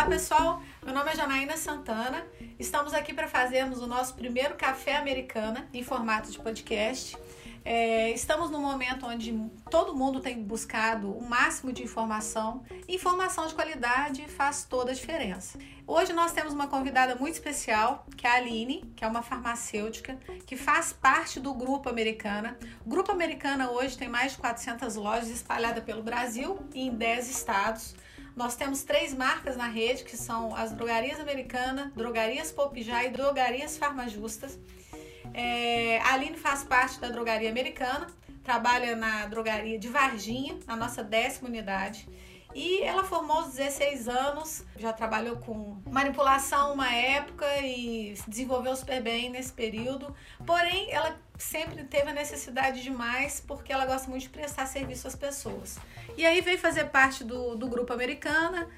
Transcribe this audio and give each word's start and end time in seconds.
Olá 0.00 0.08
pessoal, 0.08 0.62
meu 0.82 0.94
nome 0.94 1.10
é 1.10 1.14
Janaína 1.14 1.58
Santana. 1.58 2.26
Estamos 2.58 2.94
aqui 2.94 3.12
para 3.12 3.28
fazermos 3.28 3.82
o 3.82 3.86
nosso 3.86 4.14
primeiro 4.14 4.54
café 4.54 4.96
americana 4.96 5.68
em 5.74 5.84
formato 5.84 6.30
de 6.30 6.38
podcast. 6.38 7.18
É, 7.62 8.10
estamos 8.12 8.50
num 8.50 8.62
momento 8.62 9.04
onde 9.04 9.30
todo 9.70 9.94
mundo 9.94 10.20
tem 10.20 10.42
buscado 10.42 11.12
o 11.12 11.22
máximo 11.28 11.70
de 11.70 11.82
informação. 11.82 12.64
Informação 12.88 13.46
de 13.46 13.54
qualidade 13.54 14.26
faz 14.26 14.64
toda 14.64 14.90
a 14.90 14.94
diferença. 14.94 15.58
Hoje 15.86 16.14
nós 16.14 16.32
temos 16.32 16.54
uma 16.54 16.66
convidada 16.66 17.14
muito 17.16 17.34
especial, 17.34 18.06
que 18.16 18.26
é 18.26 18.30
a 18.30 18.34
Aline, 18.36 18.90
que 18.96 19.04
é 19.04 19.06
uma 19.06 19.20
farmacêutica, 19.20 20.18
que 20.46 20.56
faz 20.56 20.94
parte 20.94 21.38
do 21.38 21.52
Grupo 21.52 21.90
Americana. 21.90 22.56
O 22.86 22.88
Grupo 22.88 23.12
Americana 23.12 23.70
hoje 23.70 23.98
tem 23.98 24.08
mais 24.08 24.32
de 24.32 24.38
400 24.38 24.96
lojas 24.96 25.28
espalhadas 25.28 25.84
pelo 25.84 26.02
Brasil 26.02 26.58
e 26.72 26.86
em 26.86 26.90
10 26.90 27.28
estados. 27.28 27.94
Nós 28.40 28.56
temos 28.56 28.82
três 28.82 29.12
marcas 29.12 29.54
na 29.54 29.66
rede, 29.66 30.02
que 30.02 30.16
são 30.16 30.56
as 30.56 30.72
Drogarias 30.72 31.20
Americana, 31.20 31.92
Drogarias 31.94 32.50
Popijá 32.50 33.04
e 33.04 33.10
Drogarias 33.10 33.76
Farmajustas. 33.76 34.58
É, 35.34 35.98
a 35.98 36.14
Aline 36.14 36.38
faz 36.38 36.64
parte 36.64 36.98
da 36.98 37.10
drogaria 37.10 37.50
americana, 37.50 38.06
trabalha 38.42 38.96
na 38.96 39.26
drogaria 39.26 39.78
de 39.78 39.88
Varginha, 39.88 40.58
na 40.66 40.74
nossa 40.74 41.04
décima 41.04 41.50
unidade. 41.50 42.08
E 42.54 42.82
ela 42.82 43.04
formou 43.04 43.38
aos 43.38 43.54
16 43.54 44.08
anos, 44.08 44.64
já 44.76 44.92
trabalhou 44.92 45.36
com 45.36 45.80
manipulação 45.88 46.74
uma 46.74 46.92
época 46.92 47.46
e 47.58 48.16
se 48.16 48.28
desenvolveu 48.28 48.74
super 48.74 49.00
bem 49.00 49.30
nesse 49.30 49.52
período. 49.52 50.14
Porém, 50.44 50.90
ela 50.90 51.16
sempre 51.38 51.84
teve 51.84 52.10
a 52.10 52.12
necessidade 52.12 52.82
de 52.82 52.90
mais 52.90 53.40
porque 53.40 53.72
ela 53.72 53.86
gosta 53.86 54.08
muito 54.10 54.22
de 54.22 54.30
prestar 54.30 54.66
serviço 54.66 55.06
às 55.06 55.14
pessoas. 55.14 55.78
E 56.16 56.26
aí 56.26 56.40
veio 56.40 56.58
fazer 56.58 56.86
parte 56.86 57.22
do, 57.22 57.54
do 57.54 57.68
grupo 57.68 57.92
Americana, 57.92 58.68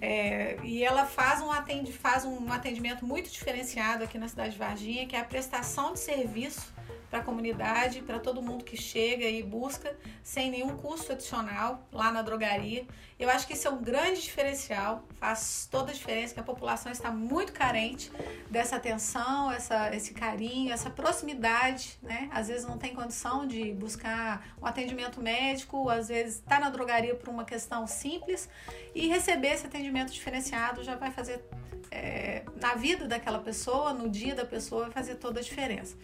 é, 0.00 0.56
e 0.62 0.82
ela 0.82 1.04
faz 1.04 1.42
um, 1.42 1.52
atend, 1.52 1.92
faz 1.92 2.24
um 2.24 2.50
atendimento 2.50 3.04
muito 3.04 3.30
diferenciado 3.30 4.02
aqui 4.04 4.16
na 4.16 4.28
cidade 4.28 4.52
de 4.52 4.58
Varginha, 4.58 5.06
que 5.06 5.14
é 5.14 5.20
a 5.20 5.24
prestação 5.24 5.92
de 5.92 6.00
serviço 6.00 6.72
para 7.10 7.18
a 7.18 7.22
comunidade, 7.22 8.00
para 8.02 8.20
todo 8.20 8.40
mundo 8.40 8.64
que 8.64 8.76
chega 8.76 9.24
e 9.24 9.42
busca 9.42 9.96
sem 10.22 10.48
nenhum 10.50 10.76
custo 10.76 11.12
adicional 11.12 11.86
lá 11.92 12.12
na 12.12 12.22
drogaria. 12.22 12.86
Eu 13.18 13.28
acho 13.28 13.46
que 13.46 13.52
isso 13.52 13.66
é 13.66 13.70
um 13.70 13.82
grande 13.82 14.22
diferencial, 14.22 15.04
faz 15.16 15.68
toda 15.70 15.90
a 15.90 15.94
diferença, 15.94 16.32
que 16.32 16.40
a 16.40 16.44
população 16.44 16.90
está 16.90 17.10
muito 17.10 17.52
carente 17.52 18.10
dessa 18.48 18.76
atenção, 18.76 19.50
essa, 19.50 19.94
esse 19.94 20.14
carinho, 20.14 20.72
essa 20.72 20.88
proximidade, 20.88 21.98
né? 22.00 22.30
Às 22.32 22.48
vezes 22.48 22.64
não 22.64 22.78
tem 22.78 22.94
condição 22.94 23.46
de 23.46 23.72
buscar 23.72 24.54
um 24.62 24.64
atendimento 24.64 25.20
médico, 25.20 25.90
às 25.90 26.08
vezes 26.08 26.36
está 26.36 26.60
na 26.60 26.70
drogaria 26.70 27.14
por 27.14 27.28
uma 27.28 27.44
questão 27.44 27.86
simples 27.86 28.48
e 28.94 29.08
receber 29.08 29.48
esse 29.48 29.66
atendimento 29.66 30.12
diferenciado 30.12 30.84
já 30.84 30.94
vai 30.94 31.10
fazer 31.10 31.44
é, 31.90 32.44
na 32.60 32.74
vida 32.74 33.06
daquela 33.06 33.40
pessoa, 33.40 33.92
no 33.92 34.08
dia 34.08 34.34
da 34.34 34.44
pessoa, 34.44 34.84
vai 34.84 34.92
fazer 34.92 35.16
toda 35.16 35.40
a 35.40 35.42
diferença. 35.42 35.96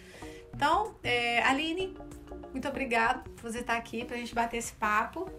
Então, 0.57 0.95
é, 1.05 1.43
Aline, 1.43 1.95
muito 2.51 2.67
obrigada 2.67 3.23
por 3.37 3.53
você 3.53 3.59
estar 3.59 3.77
aqui 3.77 4.07
para 4.07 4.17
a 4.17 4.19
gente 4.19 4.35
bater 4.35 4.57
esse 4.57 4.73
papo. 4.73 5.31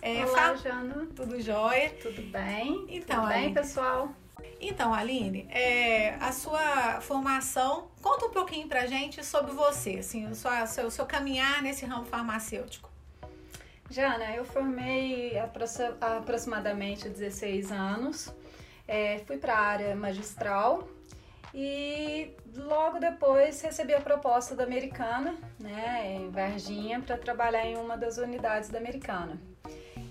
É, 0.00 0.24
Olá, 0.24 0.36
fala... 0.36 0.56
Jana. 0.56 1.08
Tudo 1.16 1.40
jóia? 1.40 1.90
Tudo 2.00 2.22
bem? 2.30 2.86
Então, 2.88 3.22
Tudo 3.22 3.28
bem, 3.28 3.38
Aline. 3.38 3.54
pessoal? 3.54 4.12
Então, 4.60 4.94
Aline, 4.94 5.48
é, 5.50 6.14
a 6.20 6.30
sua 6.30 7.00
formação, 7.00 7.88
conta 8.00 8.26
um 8.26 8.30
pouquinho 8.30 8.68
pra 8.68 8.86
gente 8.86 9.24
sobre 9.26 9.50
você, 9.50 9.96
assim, 9.96 10.28
o 10.28 10.34
seu, 10.36 10.52
seu, 10.68 10.90
seu 10.92 11.06
caminhar 11.06 11.60
nesse 11.60 11.84
ramo 11.84 12.04
farmacêutico. 12.04 12.88
Jana, 13.90 14.32
eu 14.36 14.44
formei 14.44 15.36
aproximadamente 16.00 17.08
16 17.08 17.72
anos, 17.72 18.32
é, 18.86 19.18
fui 19.26 19.38
para 19.38 19.54
a 19.54 19.60
área 19.60 19.96
magistral, 19.96 20.88
e 21.54 22.34
logo 22.56 22.98
depois 22.98 23.60
recebi 23.60 23.94
a 23.94 24.00
proposta 24.00 24.54
da 24.54 24.64
Americana, 24.64 25.34
né, 25.58 26.16
em 26.16 26.30
Varginha, 26.30 27.00
para 27.00 27.16
trabalhar 27.16 27.66
em 27.66 27.76
uma 27.76 27.96
das 27.96 28.18
unidades 28.18 28.68
da 28.70 28.78
Americana. 28.78 29.38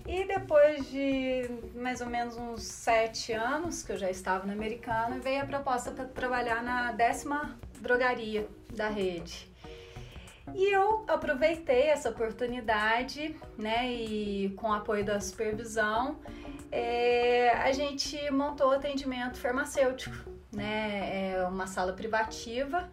E 0.05 0.25
depois 0.25 0.89
de 0.89 1.49
mais 1.75 2.01
ou 2.01 2.07
menos 2.07 2.35
uns 2.35 2.63
sete 2.63 3.33
anos 3.33 3.83
que 3.83 3.91
eu 3.91 3.97
já 3.97 4.09
estava 4.09 4.45
na 4.45 4.53
Americana, 4.53 5.19
veio 5.19 5.41
a 5.41 5.45
proposta 5.45 5.91
para 5.91 6.05
trabalhar 6.05 6.61
na 6.63 6.91
décima 6.91 7.57
drogaria 7.79 8.47
da 8.75 8.89
rede. 8.89 9.49
E 10.53 10.73
eu 10.73 11.05
aproveitei 11.07 11.83
essa 11.83 12.09
oportunidade, 12.09 13.35
né, 13.57 13.91
e 13.91 14.49
com 14.57 14.67
o 14.69 14.73
apoio 14.73 15.05
da 15.05 15.19
supervisão, 15.19 16.19
é, 16.71 17.51
a 17.51 17.71
gente 17.71 18.29
montou 18.31 18.71
atendimento 18.71 19.37
farmacêutico 19.37 20.30
né? 20.51 21.33
É 21.33 21.47
uma 21.47 21.67
sala 21.67 21.93
privativa 21.93 22.89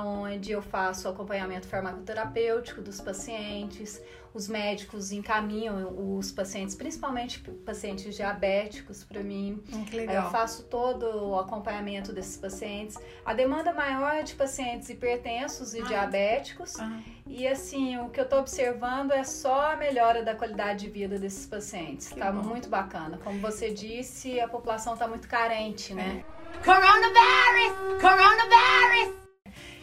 onde 0.00 0.50
eu 0.50 0.62
faço 0.62 1.06
acompanhamento 1.06 1.66
farmacoterapêutico 1.66 2.80
dos 2.80 2.98
pacientes, 3.00 4.00
os 4.32 4.48
médicos 4.48 5.12
encaminham 5.12 6.16
os 6.16 6.32
pacientes, 6.32 6.74
principalmente 6.74 7.40
pacientes 7.66 8.14
diabéticos, 8.14 9.04
para 9.04 9.22
mim. 9.22 9.62
Hum, 9.70 9.84
que 9.84 9.94
legal. 9.94 10.24
Eu 10.24 10.30
faço 10.30 10.62
todo 10.64 11.04
o 11.28 11.38
acompanhamento 11.38 12.14
desses 12.14 12.38
pacientes. 12.38 12.96
A 13.26 13.34
demanda 13.34 13.74
maior 13.74 14.14
é 14.14 14.22
de 14.22 14.34
pacientes 14.34 14.88
hipertensos 14.88 15.74
e 15.74 15.82
ah. 15.82 15.84
diabéticos. 15.84 16.80
Ah. 16.80 16.98
E 17.26 17.46
assim, 17.46 17.98
o 17.98 18.08
que 18.08 18.18
eu 18.18 18.24
estou 18.24 18.38
observando 18.38 19.12
é 19.12 19.22
só 19.22 19.72
a 19.72 19.76
melhora 19.76 20.22
da 20.22 20.34
qualidade 20.34 20.86
de 20.86 20.90
vida 20.90 21.18
desses 21.18 21.44
pacientes. 21.44 22.08
Tá 22.08 22.32
bom. 22.32 22.42
muito 22.42 22.70
bacana. 22.70 23.18
Como 23.22 23.38
você 23.38 23.70
disse, 23.70 24.40
a 24.40 24.48
população 24.48 24.94
está 24.94 25.06
muito 25.06 25.28
carente, 25.28 25.92
né? 25.92 26.24
É. 26.38 26.41
Coronavirus! 26.60 28.00
Coronavirus! 28.00 29.14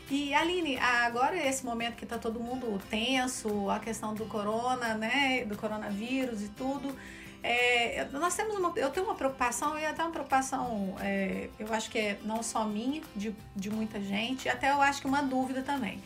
E 0.09 0.33
Aline, 0.33 0.77
agora 0.77 1.35
esse 1.35 1.65
momento 1.65 1.95
que 1.95 2.05
tá 2.05 2.17
todo 2.17 2.39
mundo 2.39 2.81
tenso, 2.89 3.69
a 3.69 3.79
questão 3.79 4.13
do 4.13 4.25
corona, 4.25 4.93
né, 4.93 5.45
do 5.45 5.55
coronavírus 5.55 6.41
e 6.41 6.49
tudo, 6.49 6.95
é, 7.43 8.07
nós 8.11 8.35
temos 8.35 8.55
uma, 8.55 8.73
eu 8.75 8.89
tenho 8.89 9.05
uma 9.05 9.15
preocupação 9.15 9.77
e 9.77 9.85
até 9.85 10.01
uma 10.03 10.11
preocupação, 10.11 10.95
é, 10.99 11.49
eu 11.59 11.73
acho 11.73 11.89
que 11.89 11.97
é 11.97 12.19
não 12.23 12.41
só 12.41 12.65
minha, 12.65 13.01
de, 13.15 13.35
de 13.55 13.69
muita 13.69 14.01
gente, 14.01 14.49
até 14.49 14.71
eu 14.71 14.81
acho 14.81 15.01
que 15.01 15.07
uma 15.07 15.21
dúvida 15.21 15.61
também. 15.61 16.01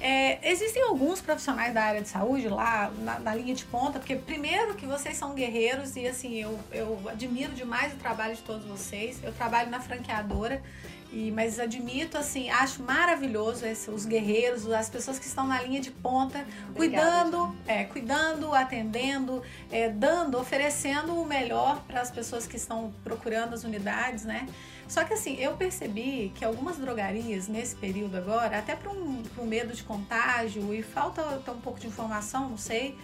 É, 0.00 0.50
existem 0.50 0.82
alguns 0.82 1.20
profissionais 1.20 1.74
da 1.74 1.82
área 1.82 2.00
de 2.00 2.08
saúde 2.08 2.48
lá 2.48 2.90
na, 3.00 3.18
na, 3.18 3.34
linha 3.34 3.54
de 3.54 3.64
ponta, 3.64 3.98
porque 3.98 4.14
primeiro 4.14 4.74
que 4.74 4.86
vocês 4.86 5.16
são 5.16 5.34
guerreiros 5.34 5.96
e 5.96 6.06
assim, 6.06 6.36
eu, 6.36 6.58
eu 6.70 7.00
admiro 7.08 7.52
demais 7.52 7.92
o 7.92 7.96
trabalho 7.96 8.36
de 8.36 8.42
todos 8.42 8.64
vocês. 8.64 9.18
Eu 9.24 9.32
trabalho 9.32 9.70
na 9.70 9.80
franqueadora, 9.80 10.62
e, 11.10 11.30
mas 11.30 11.58
admito, 11.58 12.18
assim, 12.18 12.50
acho 12.50 12.82
maravilhoso 12.82 13.64
esse, 13.64 13.90
os 13.90 14.04
guerreiros, 14.04 14.70
as 14.70 14.90
pessoas 14.90 15.18
que 15.18 15.26
estão 15.26 15.46
na 15.46 15.60
linha 15.62 15.80
de 15.80 15.90
ponta, 15.90 16.44
Obrigada, 16.68 17.30
cuidando, 17.30 17.56
é, 17.66 17.84
cuidando, 17.84 18.54
atendendo, 18.54 19.42
é, 19.72 19.88
dando, 19.88 20.38
oferecendo 20.38 21.18
o 21.18 21.24
melhor 21.24 21.82
para 21.86 22.02
as 22.02 22.10
pessoas 22.10 22.46
que 22.46 22.56
estão 22.56 22.92
procurando 23.02 23.54
as 23.54 23.64
unidades, 23.64 24.24
né? 24.24 24.46
Só 24.88 25.04
que 25.04 25.12
assim, 25.12 25.36
eu 25.36 25.54
percebi 25.54 26.32
que 26.34 26.42
algumas 26.42 26.78
drogarias 26.78 27.46
nesse 27.46 27.76
período 27.76 28.16
agora, 28.16 28.58
até 28.58 28.74
para 28.74 28.90
um, 28.90 29.22
um, 29.38 29.44
medo 29.44 29.74
de 29.74 29.82
contágio 29.82 30.72
e 30.72 30.82
falta 30.82 31.22
um 31.52 31.60
pouco 31.60 31.78
de 31.78 31.86
informação, 31.86 32.48
não 32.48 32.56
sei, 32.56 32.96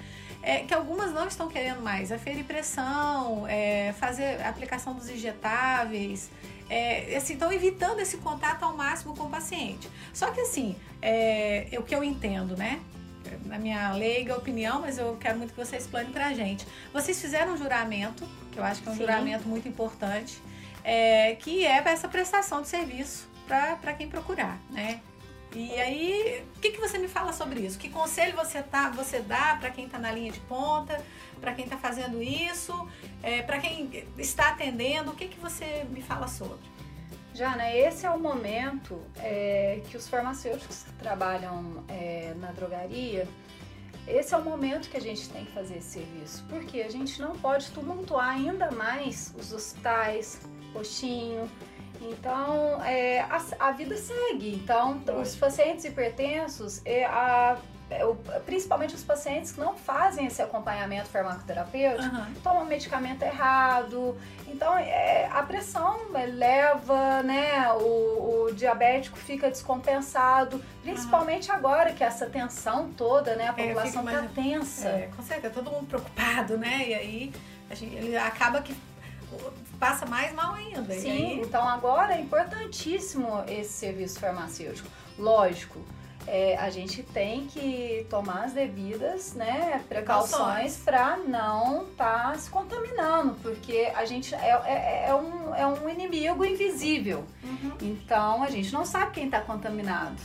é, 0.43 0.61
que 0.61 0.73
algumas 0.73 1.13
não 1.13 1.29
estão 1.29 1.47
querendo 1.47 1.83
mais 1.83 2.11
aferir 2.11 2.45
pressão, 2.45 3.47
é, 3.47 3.93
fazer 3.99 4.43
aplicação 4.43 4.95
dos 4.95 5.11
injetáveis, 5.11 6.31
é, 6.71 7.17
assim, 7.17 7.35
estão 7.35 7.53
evitando 7.53 8.01
esse 8.01 8.17
contato 8.17 8.63
ao 8.63 8.75
máximo 8.75 9.15
com 9.15 9.25
o 9.25 9.31
paciente. 9.31 9.87
Só 10.15 10.31
que 10.31 10.41
assim, 10.41 10.75
é, 11.03 11.69
é 11.71 11.79
o 11.79 11.83
que 11.83 11.95
eu 11.95 12.03
entendo, 12.03 12.57
né? 12.57 12.81
Na 13.45 13.59
minha 13.59 13.93
leiga 13.93 14.35
opinião, 14.35 14.81
mas 14.81 14.97
eu 14.97 15.19
quero 15.21 15.37
muito 15.37 15.53
que 15.53 15.63
você 15.63 15.77
explane 15.77 16.11
pra 16.11 16.33
gente. 16.33 16.67
Vocês 16.95 17.21
fizeram 17.21 17.53
um 17.53 17.57
juramento, 17.59 18.27
que 18.51 18.59
eu 18.59 18.65
acho 18.65 18.81
que 18.83 18.89
é 18.89 18.93
um 18.93 18.95
Sim. 18.95 19.01
juramento 19.01 19.47
muito 19.47 19.69
importante 19.69 20.41
é, 20.85 21.35
que 21.37 21.67
é 21.67 21.83
essa 21.87 22.07
prestação 22.07 22.63
de 22.63 22.69
serviço 22.69 23.29
para 23.47 23.95
quem 23.95 24.09
procurar, 24.09 24.61
né? 24.71 25.01
E 25.55 25.73
aí, 25.81 26.45
o 26.57 26.61
que, 26.61 26.73
que 26.73 26.81
você 26.81 26.99
me 26.99 27.07
fala 27.07 27.33
sobre 27.33 27.61
isso? 27.61 27.79
Que 27.79 27.89
conselho 27.89 28.37
você, 28.37 28.61
tá, 28.61 28.91
você 28.91 29.21
dá 29.21 29.57
para 29.61 29.71
quem 29.71 29.87
está 29.87 29.99
na 30.01 30.11
linha 30.11 30.33
de 30.33 30.41
ponta, 30.41 31.01
para 31.41 31.55
quem 31.55 31.65
está 31.65 31.77
fazendo 31.77 32.21
isso, 32.21 32.89
é, 33.23 33.41
para 33.41 33.59
quem 33.59 34.05
está 34.19 34.49
atendendo? 34.49 35.13
O 35.13 35.15
que, 35.15 35.29
que 35.29 35.39
você 35.39 35.87
me 35.91 36.03
fala 36.03 36.27
sobre? 36.27 36.59
Jana, 37.33 37.73
esse 37.73 38.05
é 38.05 38.11
o 38.11 38.19
momento 38.19 39.01
é, 39.17 39.81
que 39.89 39.97
os 39.97 40.09
farmacêuticos 40.09 40.83
que 40.83 40.93
trabalham 40.95 41.85
é, 41.89 42.35
na 42.39 42.51
drogaria, 42.51 43.29
esse 44.07 44.35
é 44.35 44.37
o 44.37 44.43
momento 44.43 44.91
que 44.91 44.97
a 44.97 45.01
gente 45.01 45.29
tem 45.31 45.45
que 45.45 45.53
fazer 45.53 45.79
esse 45.79 46.01
serviço, 46.01 46.45
porque 46.49 46.83
a 46.83 46.91
gente 46.91 47.21
não 47.21 47.37
pode 47.37 47.71
tumultuar 47.71 48.31
ainda 48.31 48.71
mais 48.71 49.35
os 49.39 49.53
hospitais, 49.53 50.41
postinho. 50.75 51.49
Então, 52.00 52.85
é, 52.85 53.21
a, 53.21 53.41
a, 53.61 53.73
vida 53.73 53.97
segue. 53.97 54.55
Então, 54.55 55.00
os 55.23 55.35
pacientes 55.37 55.85
hipertensos, 55.85 56.82
é, 56.85 57.06
a, 57.06 57.56
principalmente 58.44 58.94
os 58.94 59.03
pacientes 59.03 59.53
que 59.53 59.61
não 59.61 59.75
fazem 59.75 60.26
esse 60.26 60.43
acompanhamento 60.43 61.09
farmacoterapêutico, 61.09 62.15
uhum. 62.15 62.35
tomam 62.43 62.65
medicamento 62.67 63.23
errado. 63.23 64.19
Então, 64.47 64.76
é, 64.76 65.29
a 65.32 65.43
pressão 65.43 65.99
eleva, 66.15 67.23
né? 67.23 67.73
O, 67.73 68.47
o, 68.49 68.55
diabético 68.55 69.17
fica 69.17 69.49
descompensado, 69.49 70.62
principalmente 70.82 71.50
uhum. 71.50 71.56
agora 71.56 71.93
que 71.93 72.05
essa 72.05 72.27
tensão 72.27 72.91
toda, 72.93 73.35
né? 73.37 73.49
A 73.49 73.61
é, 73.61 73.69
população 73.69 74.05
está 74.05 74.23
tensa. 74.35 74.88
É, 74.88 75.11
com 75.17 75.23
certeza, 75.23 75.55
todo 75.55 75.70
mundo 75.70 75.87
preocupado, 75.87 76.59
né? 76.59 76.88
E 76.88 76.94
aí 76.94 77.32
gente, 77.75 77.94
ele 77.97 78.17
acaba 78.17 78.61
que 78.62 78.75
passa 79.79 80.07
mais 80.07 80.33
mal 80.33 80.55
ainda. 80.55 80.95
Sim, 80.95 81.11
aí... 81.11 81.41
então 81.41 81.67
agora 81.69 82.15
é 82.15 82.21
importantíssimo 82.21 83.45
esse 83.49 83.73
serviço 83.73 84.19
farmacêutico. 84.19 84.89
Lógico, 85.19 85.81
é, 86.27 86.57
a 86.57 86.71
gente 86.71 87.03
tem 87.03 87.47
que 87.47 88.07
tomar 88.09 88.45
as 88.45 88.53
devidas 88.53 89.35
né, 89.35 89.83
precauções 89.89 90.79
para 90.79 91.19
não 91.19 91.85
estar 91.85 92.33
tá 92.33 92.39
se 92.39 92.49
contaminando, 92.49 93.35
porque 93.43 93.93
a 93.95 94.05
gente 94.05 94.35
é, 94.35 94.51
é, 94.65 95.07
é, 95.09 95.15
um, 95.15 95.55
é 95.55 95.67
um 95.67 95.89
inimigo 95.89 96.45
invisível. 96.45 97.25
Uhum. 97.43 97.73
Então 97.83 98.43
a 98.43 98.51
gente 98.51 98.73
não 98.73 98.85
sabe 98.85 99.13
quem 99.13 99.27
está 99.27 99.41
contaminado. 99.41 100.17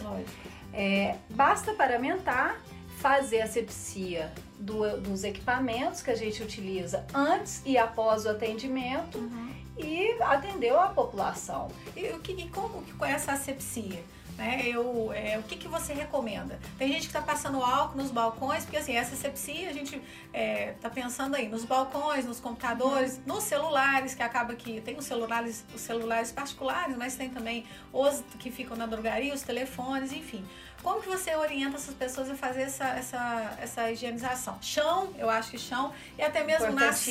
É, 0.73 1.15
basta 1.29 1.73
paramentar, 1.73 2.57
fazer 2.99 3.41
a 3.41 3.47
sepsia 3.47 4.31
do, 4.59 4.99
dos 4.99 5.23
equipamentos 5.23 6.01
que 6.01 6.11
a 6.11 6.15
gente 6.15 6.43
utiliza 6.43 7.05
antes 7.13 7.61
e 7.65 7.77
após 7.77 8.25
o 8.25 8.29
atendimento 8.29 9.17
uhum. 9.17 9.53
e 9.77 10.21
atendeu 10.21 10.79
a 10.79 10.87
população. 10.89 11.69
E, 11.95 12.09
o 12.09 12.19
que, 12.19 12.49
como 12.49 12.83
que 12.83 13.03
é 13.05 13.11
essa 13.11 13.31
asepsia? 13.31 14.03
Né? 14.37 14.63
Eu, 14.65 15.11
é, 15.13 15.37
o 15.37 15.43
que, 15.43 15.55
que 15.55 15.67
você 15.67 15.93
recomenda? 15.93 16.59
Tem 16.77 16.89
gente 16.89 17.01
que 17.01 17.07
está 17.07 17.21
passando 17.21 17.61
álcool 17.61 17.97
nos 17.97 18.11
balcões, 18.11 18.63
porque 18.63 18.77
assim, 18.77 18.95
essa 18.95 19.15
sepsia 19.15 19.69
a 19.69 19.73
gente 19.73 19.95
está 19.95 20.03
é, 20.33 20.75
tá 20.81 20.89
pensando 20.89 21.35
aí 21.35 21.47
nos 21.47 21.65
balcões, 21.65 22.25
nos 22.25 22.39
computadores, 22.39 23.15
uhum. 23.17 23.33
nos 23.33 23.43
celulares, 23.43 24.13
que 24.13 24.23
acaba 24.23 24.55
que 24.55 24.81
tem 24.81 24.97
os 24.97 25.05
celulares, 25.05 25.65
os 25.73 25.81
celulares 25.81 26.31
particulares, 26.31 26.97
mas 26.97 27.15
tem 27.15 27.29
também 27.29 27.65
os 27.93 28.23
que 28.39 28.51
ficam 28.51 28.75
na 28.75 28.85
drogaria, 28.85 29.33
os 29.33 29.41
telefones, 29.41 30.11
enfim. 30.11 30.45
Como 30.83 31.01
que 31.01 31.09
você 31.09 31.35
orienta 31.35 31.75
essas 31.75 31.93
pessoas 31.93 32.29
a 32.29 32.35
fazer 32.35 32.61
essa, 32.63 32.87
essa, 32.89 33.57
essa 33.61 33.91
higienização? 33.91 34.57
Chão, 34.61 35.13
eu 35.17 35.29
acho 35.29 35.51
que 35.51 35.57
chão, 35.57 35.93
e 36.17 36.21
até 36.21 36.43
mesmo 36.43 36.71
nas, 36.71 37.05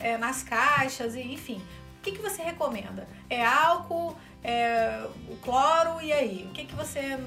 é, 0.00 0.16
nas 0.16 0.42
caixas, 0.42 1.14
e 1.14 1.20
enfim. 1.20 1.62
O 1.98 2.02
que, 2.02 2.12
que 2.12 2.22
você 2.22 2.42
recomenda? 2.42 3.08
É 3.28 3.44
álcool? 3.44 4.16
é, 4.42 5.06
o 5.28 5.36
cloro, 5.36 6.00
e 6.00 6.12
aí? 6.12 6.46
O 6.48 6.52
que, 6.52 6.64
que 6.64 6.74
você 6.74 7.18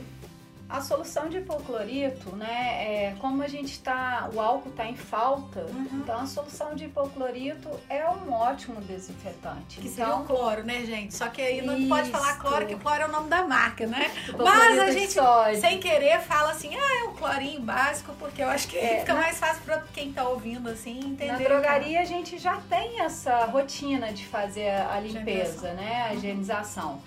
a 0.72 0.80
solução 0.80 1.28
de 1.28 1.40
hipoclorito, 1.40 2.34
né, 2.36 3.10
é, 3.10 3.16
como 3.20 3.44
a 3.44 3.48
gente 3.48 3.74
está, 3.74 4.30
o 4.34 4.40
álcool 4.40 4.70
está 4.70 4.86
em 4.86 4.96
falta, 4.96 5.60
uhum. 5.62 5.88
então 5.94 6.20
a 6.20 6.26
solução 6.26 6.74
de 6.74 6.86
hipoclorito 6.86 7.70
é 7.90 8.08
um 8.10 8.32
ótimo 8.32 8.80
desinfetante. 8.80 9.82
Que 9.82 9.88
então, 9.90 10.06
seria 10.08 10.16
o 10.16 10.26
cloro, 10.26 10.64
né, 10.64 10.86
gente? 10.86 11.14
Só 11.14 11.28
que 11.28 11.42
aí 11.42 11.62
não 11.62 11.78
isso. 11.78 11.90
pode 11.90 12.10
falar 12.10 12.38
cloro, 12.40 12.66
que 12.66 12.76
cloro 12.76 13.02
é 13.02 13.06
o 13.06 13.12
nome 13.12 13.30
da 13.30 13.44
marca, 13.46 13.86
né? 13.86 14.10
Mas 14.38 14.80
a 14.80 14.92
gente, 14.92 15.16
sem 15.60 15.80
querer, 15.80 16.22
fala 16.22 16.52
assim, 16.52 16.74
ah, 16.74 17.02
é 17.02 17.04
um 17.10 17.14
clorinho 17.16 17.62
básico, 17.62 18.14
porque 18.18 18.42
eu 18.42 18.48
acho 18.48 18.68
que 18.70 18.78
é, 18.78 19.02
fica 19.02 19.14
na... 19.14 19.22
mais 19.22 19.38
fácil 19.38 19.62
para 19.64 19.82
quem 19.94 20.10
está 20.10 20.24
ouvindo, 20.28 20.70
assim, 20.70 21.00
entender. 21.00 21.34
Na 21.34 21.38
drogaria 21.38 22.00
a 22.00 22.06
gente 22.06 22.38
já 22.38 22.56
tem 22.70 23.02
essa 23.02 23.46
rotina 23.46 24.14
de 24.14 24.26
fazer 24.26 24.70
a 24.70 25.00
limpeza, 25.02 25.74
né, 25.74 26.08
a 26.10 26.14
higienização. 26.14 27.02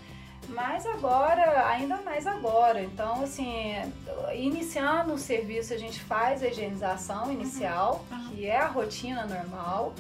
Uhum. 0.49 0.55
Mas 0.55 0.87
agora, 0.87 1.69
ainda 1.69 1.97
mais 2.03 2.27
agora. 2.27 2.83
Então, 2.83 3.23
assim, 3.23 3.75
iniciando 4.35 5.13
o 5.15 5.19
serviço, 5.19 5.73
a 5.73 5.79
gente 5.79 6.01
faz 6.01 6.43
a 6.43 6.49
higienização 6.49 7.33
inicial, 7.33 8.05
uhum. 8.11 8.29
que 8.31 8.47
é 8.47 8.57
a 8.57 8.67
rotina 8.67 9.27
normal. 9.27 9.95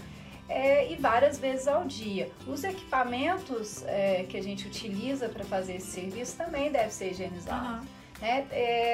É, 0.46 0.92
e 0.92 0.96
várias 0.96 1.38
vezes 1.38 1.66
ao 1.66 1.84
dia. 1.84 2.30
Os 2.46 2.64
equipamentos 2.64 3.82
é, 3.86 4.26
que 4.28 4.36
a 4.36 4.42
gente 4.42 4.66
utiliza 4.66 5.26
para 5.26 5.42
fazer 5.42 5.76
esse 5.76 5.86
serviço 5.86 6.36
também 6.36 6.70
deve 6.70 6.90
ser 6.90 7.12
higienizado. 7.12 7.80
Uhum. 7.80 7.86
É, 8.24 8.46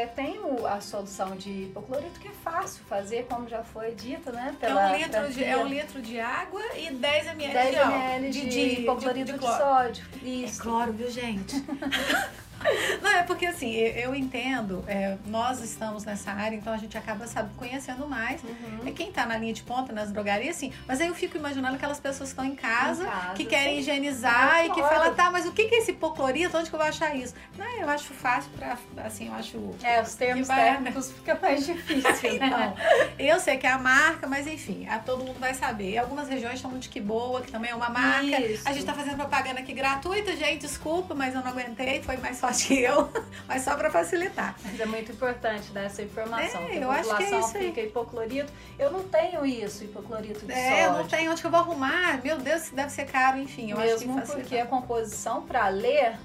é, 0.02 0.06
tem 0.08 0.40
o, 0.40 0.66
a 0.66 0.80
solução 0.80 1.36
de 1.36 1.48
hipoclorito 1.48 2.18
que 2.18 2.26
é 2.26 2.32
fácil 2.42 2.82
fazer, 2.88 3.26
como 3.30 3.48
já 3.48 3.62
foi 3.62 3.94
dito, 3.94 4.32
né? 4.32 4.56
Pela, 4.58 4.90
é, 4.90 4.92
um 4.92 4.98
litro 4.98 5.32
de, 5.32 5.44
é 5.44 5.56
um 5.56 5.66
litro 5.66 6.02
de 6.02 6.18
água 6.18 6.60
e 6.76 6.90
10 6.90 7.26
ml 7.28 7.52
10 7.52 7.70
de, 7.70 7.76
ml 7.76 8.30
de, 8.30 8.40
de, 8.40 8.50
de 8.50 8.80
hipoclorito 8.80 9.32
de, 9.32 9.38
de, 9.38 9.46
de 9.46 9.56
sódio. 9.56 10.04
Isso. 10.20 10.60
É 10.60 10.62
cloro, 10.62 10.92
viu, 10.92 11.08
gente? 11.08 11.54
Não, 13.02 13.10
é 13.10 13.22
porque 13.22 13.46
assim, 13.46 13.72
eu 13.72 14.14
entendo, 14.14 14.84
é, 14.86 15.16
nós 15.26 15.62
estamos 15.62 16.04
nessa 16.04 16.32
área, 16.32 16.56
então 16.56 16.72
a 16.72 16.76
gente 16.76 16.96
acaba 16.96 17.26
sabe, 17.26 17.50
conhecendo 17.56 18.06
mais. 18.08 18.42
Uhum. 18.42 18.86
É 18.86 18.90
quem 18.90 19.12
tá 19.12 19.26
na 19.26 19.36
linha 19.36 19.52
de 19.52 19.62
ponta, 19.62 19.92
nas 19.92 20.10
drogarias, 20.10 20.56
sim. 20.56 20.72
Mas 20.86 21.00
aí 21.00 21.08
eu 21.08 21.14
fico 21.14 21.36
imaginando 21.36 21.76
aquelas 21.76 22.00
pessoas 22.00 22.30
que 22.30 22.40
estão 22.40 22.44
em 22.44 22.54
casa, 22.54 23.04
em 23.04 23.06
casa 23.06 23.34
que 23.34 23.44
querem 23.44 23.74
sim. 23.74 23.80
higienizar 23.80 24.58
é, 24.58 24.66
e 24.66 24.70
que 24.70 24.80
falam, 24.82 25.14
tá, 25.14 25.30
mas 25.30 25.46
o 25.46 25.52
que 25.52 25.62
é 25.62 25.78
esse 25.78 25.92
hipoclorito? 25.92 26.56
Onde 26.56 26.68
que 26.68 26.74
eu 26.74 26.78
vou 26.78 26.88
achar 26.88 27.14
isso? 27.14 27.34
Não, 27.56 27.66
eu 27.78 27.88
acho 27.88 28.12
fácil 28.12 28.50
pra, 28.52 28.76
assim, 29.04 29.28
eu 29.28 29.34
acho... 29.34 29.74
É, 29.82 30.02
os 30.02 30.14
termos 30.14 30.48
vai... 30.48 30.72
técnicos 30.72 31.12
fica 31.12 31.38
mais 31.40 31.64
difícil, 31.64 32.34
então, 32.34 32.74
eu 33.18 33.40
sei 33.40 33.56
que 33.56 33.66
é 33.66 33.70
a 33.70 33.78
marca, 33.78 34.26
mas 34.26 34.46
enfim, 34.46 34.86
a, 34.88 34.98
todo 34.98 35.24
mundo 35.24 35.38
vai 35.38 35.54
saber. 35.54 35.92
E 35.92 35.98
algumas 35.98 36.28
regiões 36.28 36.58
chamam 36.58 36.78
de 36.78 36.88
que 36.88 37.00
boa, 37.00 37.40
que 37.40 37.50
também 37.50 37.70
é 37.70 37.74
uma 37.74 37.88
marca. 37.88 38.40
Isso. 38.40 38.68
A 38.68 38.72
gente 38.72 38.84
tá 38.84 38.94
fazendo 38.94 39.16
propaganda 39.16 39.60
aqui 39.60 39.72
gratuita, 39.72 40.36
gente, 40.36 40.60
desculpa, 40.60 41.14
mas 41.14 41.34
eu 41.34 41.40
não 41.40 41.48
aguentei, 41.48 42.02
foi 42.02 42.16
mais 42.16 42.38
forte 42.50 42.68
que 42.68 42.80
eu, 42.80 43.10
mas 43.46 43.62
só 43.62 43.76
para 43.76 43.90
facilitar. 43.90 44.56
Mas 44.64 44.80
é 44.80 44.86
muito 44.86 45.12
importante 45.12 45.70
dar 45.70 45.82
essa 45.82 46.02
informação. 46.02 46.60
É, 46.62 46.82
eu 46.82 46.90
acho 46.90 47.16
que 47.16 47.22
é 47.22 47.38
isso 47.38 47.52
fica 47.52 47.80
hipoclorito. 47.80 48.52
Eu 48.78 48.90
não 48.90 49.02
tenho 49.04 49.44
isso, 49.46 49.84
hipoclorito 49.84 50.44
de 50.44 50.52
é, 50.52 50.56
sódio. 50.56 50.76
É, 50.76 50.86
eu 50.86 50.92
não 50.92 51.08
tenho 51.08 51.30
onde 51.30 51.40
que 51.40 51.46
eu 51.46 51.50
vou 51.50 51.60
arrumar. 51.60 52.20
Meu 52.22 52.38
Deus, 52.38 52.70
deve 52.70 52.90
ser 52.90 53.06
caro, 53.06 53.38
enfim. 53.38 53.70
Eu 53.70 53.78
Mesmo 53.78 54.18
acho 54.18 54.32
que 54.32 54.36
porque 54.36 54.58
a 54.58 54.66
composição 54.66 55.42
para 55.42 55.68
ler 55.68 56.18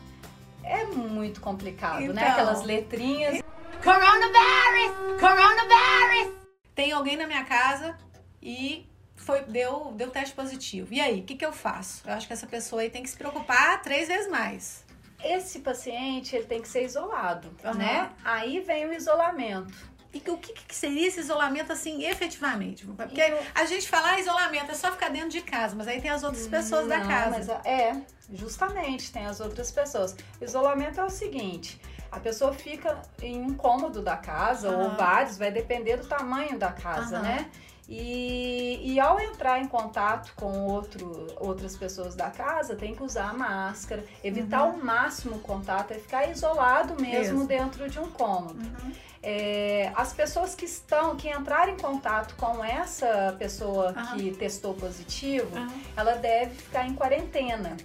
é 0.64 0.86
muito 0.86 1.40
complicado, 1.42 2.00
né? 2.00 2.04
então, 2.06 2.16
né? 2.16 2.30
Aquelas 2.30 2.64
letrinhas. 2.64 3.44
Coronavirus! 3.84 5.20
Coronavirus! 5.20 6.34
Tem 6.74 6.92
alguém 6.92 7.16
na 7.16 7.28
minha 7.28 7.46
casa 7.46 7.96
e 8.42 8.90
foi, 9.16 9.42
deu, 9.44 9.94
deu 9.96 10.10
teste 10.10 10.36
positivo. 10.36 10.94
E 10.94 11.00
aí, 11.00 11.22
o 11.22 11.24
que, 11.24 11.36
que 11.36 11.46
eu 11.46 11.54
faço? 11.54 12.02
Eu 12.06 12.14
acho 12.14 12.28
que 12.28 12.34
essa 12.34 12.48
pessoa 12.48 12.82
aí 12.82 12.90
tem 12.90 13.04
que 13.04 13.10
se 13.10 13.18
preocupar 13.18 13.82
três 13.82 14.08
vezes 14.08 14.30
mais 14.30 14.85
esse 15.24 15.60
paciente 15.60 16.36
ele 16.36 16.46
tem 16.46 16.62
que 16.62 16.68
ser 16.68 16.84
isolado, 16.84 17.50
uhum. 17.64 17.74
né? 17.74 18.12
Aí 18.24 18.60
vem 18.60 18.86
o 18.88 18.94
isolamento. 18.94 19.96
E 20.14 20.30
o 20.30 20.38
que, 20.38 20.54
que, 20.54 20.74
seria 20.74 21.08
esse 21.08 21.20
isolamento, 21.20 21.74
assim, 21.74 22.06
efetivamente? 22.06 22.86
Porque 22.86 23.20
eu... 23.20 23.38
a 23.54 23.66
gente 23.66 23.90
fala 23.90 24.12
ah, 24.12 24.20
isolamento 24.20 24.72
é 24.72 24.74
só 24.74 24.90
ficar 24.90 25.10
dentro 25.10 25.28
de 25.30 25.42
casa, 25.42 25.76
mas 25.76 25.90
aí 25.90 26.00
tem 26.00 26.10
as 26.10 26.24
outras 26.24 26.48
pessoas 26.48 26.84
Não, 26.84 26.90
da 26.90 27.02
casa. 27.02 27.62
É, 27.66 28.02
justamente, 28.32 29.12
tem 29.12 29.26
as 29.26 29.42
outras 29.42 29.72
pessoas. 29.72 30.16
Isolamento 30.40 31.02
é 31.02 31.04
o 31.04 31.10
seguinte: 31.10 31.82
a 32.10 32.18
pessoa 32.18 32.54
fica 32.54 33.02
em 33.22 33.42
um 33.42 33.56
cômodo 33.56 34.02
da 34.02 34.16
casa, 34.16 34.72
ou 34.72 34.96
vários, 34.96 35.38
vai 35.38 35.52
depender 35.52 35.98
do 35.98 36.08
tamanho 36.08 36.58
da 36.58 36.72
casa, 36.72 37.20
né? 37.20 37.52
E, 37.88 38.94
e 38.94 39.00
ao 39.00 39.20
entrar 39.20 39.60
em 39.60 39.68
contato 39.68 40.34
com 40.36 40.66
outro, 40.66 41.28
outras 41.40 41.78
pessoas 41.78 42.16
da 42.16 42.32
casa, 42.32 42.76
tem 42.76 42.96
que 42.96 43.04
usar 43.04 43.30
a 43.30 43.34
máscara, 43.34 44.04
evitar 44.24 44.64
uhum. 44.64 44.80
o 44.80 44.84
máximo 44.84 45.36
o 45.36 45.40
contato, 45.40 45.92
é 45.92 45.96
ficar 45.96 46.30
isolado 46.30 47.00
mesmo 47.00 47.40
Isso. 47.40 47.48
dentro 47.48 47.88
de 47.88 48.00
um 48.00 48.10
cômodo. 48.10 48.60
Uhum. 48.60 48.92
É, 49.22 49.92
as 49.96 50.14
pessoas 50.14 50.56
que 50.56 50.66
estão, 50.66 51.16
que 51.16 51.30
entrarem 51.30 51.76
em 51.76 51.78
contato 51.78 52.36
com 52.36 52.64
essa 52.64 53.36
pessoa 53.38 53.94
uhum. 53.96 54.18
que 54.18 54.32
testou 54.36 54.74
positivo, 54.74 55.50
ela 55.96 56.14
deve 56.16 56.56
ficar 56.56 56.88
em 56.88 56.94
quarentena. 56.94 57.78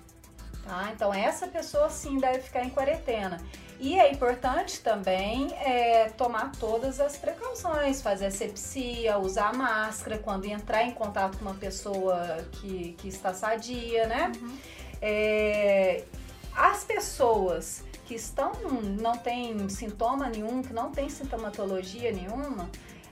Tá? 0.64 0.90
Então, 0.94 1.12
essa 1.12 1.46
pessoa 1.46 1.90
sim 1.90 2.18
deve 2.18 2.40
ficar 2.40 2.64
em 2.64 2.70
quarentena. 2.70 3.38
E 3.82 3.98
é 3.98 4.12
importante 4.12 4.80
também 4.80 5.54
é, 5.54 6.10
tomar 6.10 6.52
todas 6.52 7.00
as 7.00 7.16
precauções, 7.16 8.02
fazer 8.02 8.26
asepsia, 8.26 9.18
usar 9.18 9.54
máscara 9.54 10.18
quando 10.18 10.44
entrar 10.44 10.84
em 10.84 10.90
contato 10.90 11.38
com 11.38 11.46
uma 11.46 11.54
pessoa 11.54 12.44
que, 12.52 12.92
que 12.98 13.08
está 13.08 13.32
sadia, 13.32 14.06
né? 14.06 14.32
Uhum. 14.38 14.58
É, 15.00 16.04
as 16.54 16.84
pessoas 16.84 17.82
que 18.04 18.14
estão, 18.14 18.52
não 19.00 19.16
tem 19.16 19.66
sintoma 19.70 20.28
nenhum, 20.28 20.60
que 20.62 20.74
não 20.74 20.90
tem 20.90 21.08
sintomatologia 21.08 22.12
nenhuma, 22.12 22.68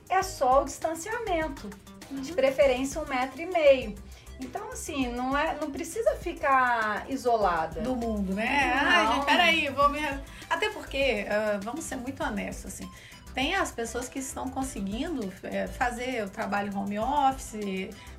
é 0.06 0.22
só 0.22 0.60
o 0.60 0.64
distanciamento, 0.66 1.70
uhum. 2.10 2.20
de 2.20 2.32
preferência 2.34 3.00
um 3.00 3.06
metro 3.06 3.40
e 3.40 3.46
meio. 3.46 3.94
Então, 4.40 4.70
assim, 4.72 5.08
não, 5.08 5.36
é, 5.36 5.56
não 5.60 5.70
precisa 5.70 6.14
ficar 6.16 7.04
isolada. 7.08 7.80
Do 7.80 7.96
mundo, 7.96 8.34
né? 8.34 8.72
Não. 8.82 8.88
Ai, 8.88 9.14
gente, 9.14 9.24
peraí, 9.26 9.68
vou 9.70 9.88
me. 9.88 10.00
Até 10.48 10.70
porque, 10.70 11.26
uh, 11.26 11.60
vamos 11.62 11.84
ser 11.84 11.96
muito 11.96 12.22
honestos, 12.22 12.66
assim. 12.66 12.90
Tem 13.34 13.54
as 13.54 13.70
pessoas 13.70 14.08
que 14.08 14.18
estão 14.18 14.48
conseguindo 14.48 15.32
é, 15.42 15.66
fazer 15.66 16.24
o 16.24 16.30
trabalho 16.30 16.76
home 16.76 16.98
office, 16.98 17.54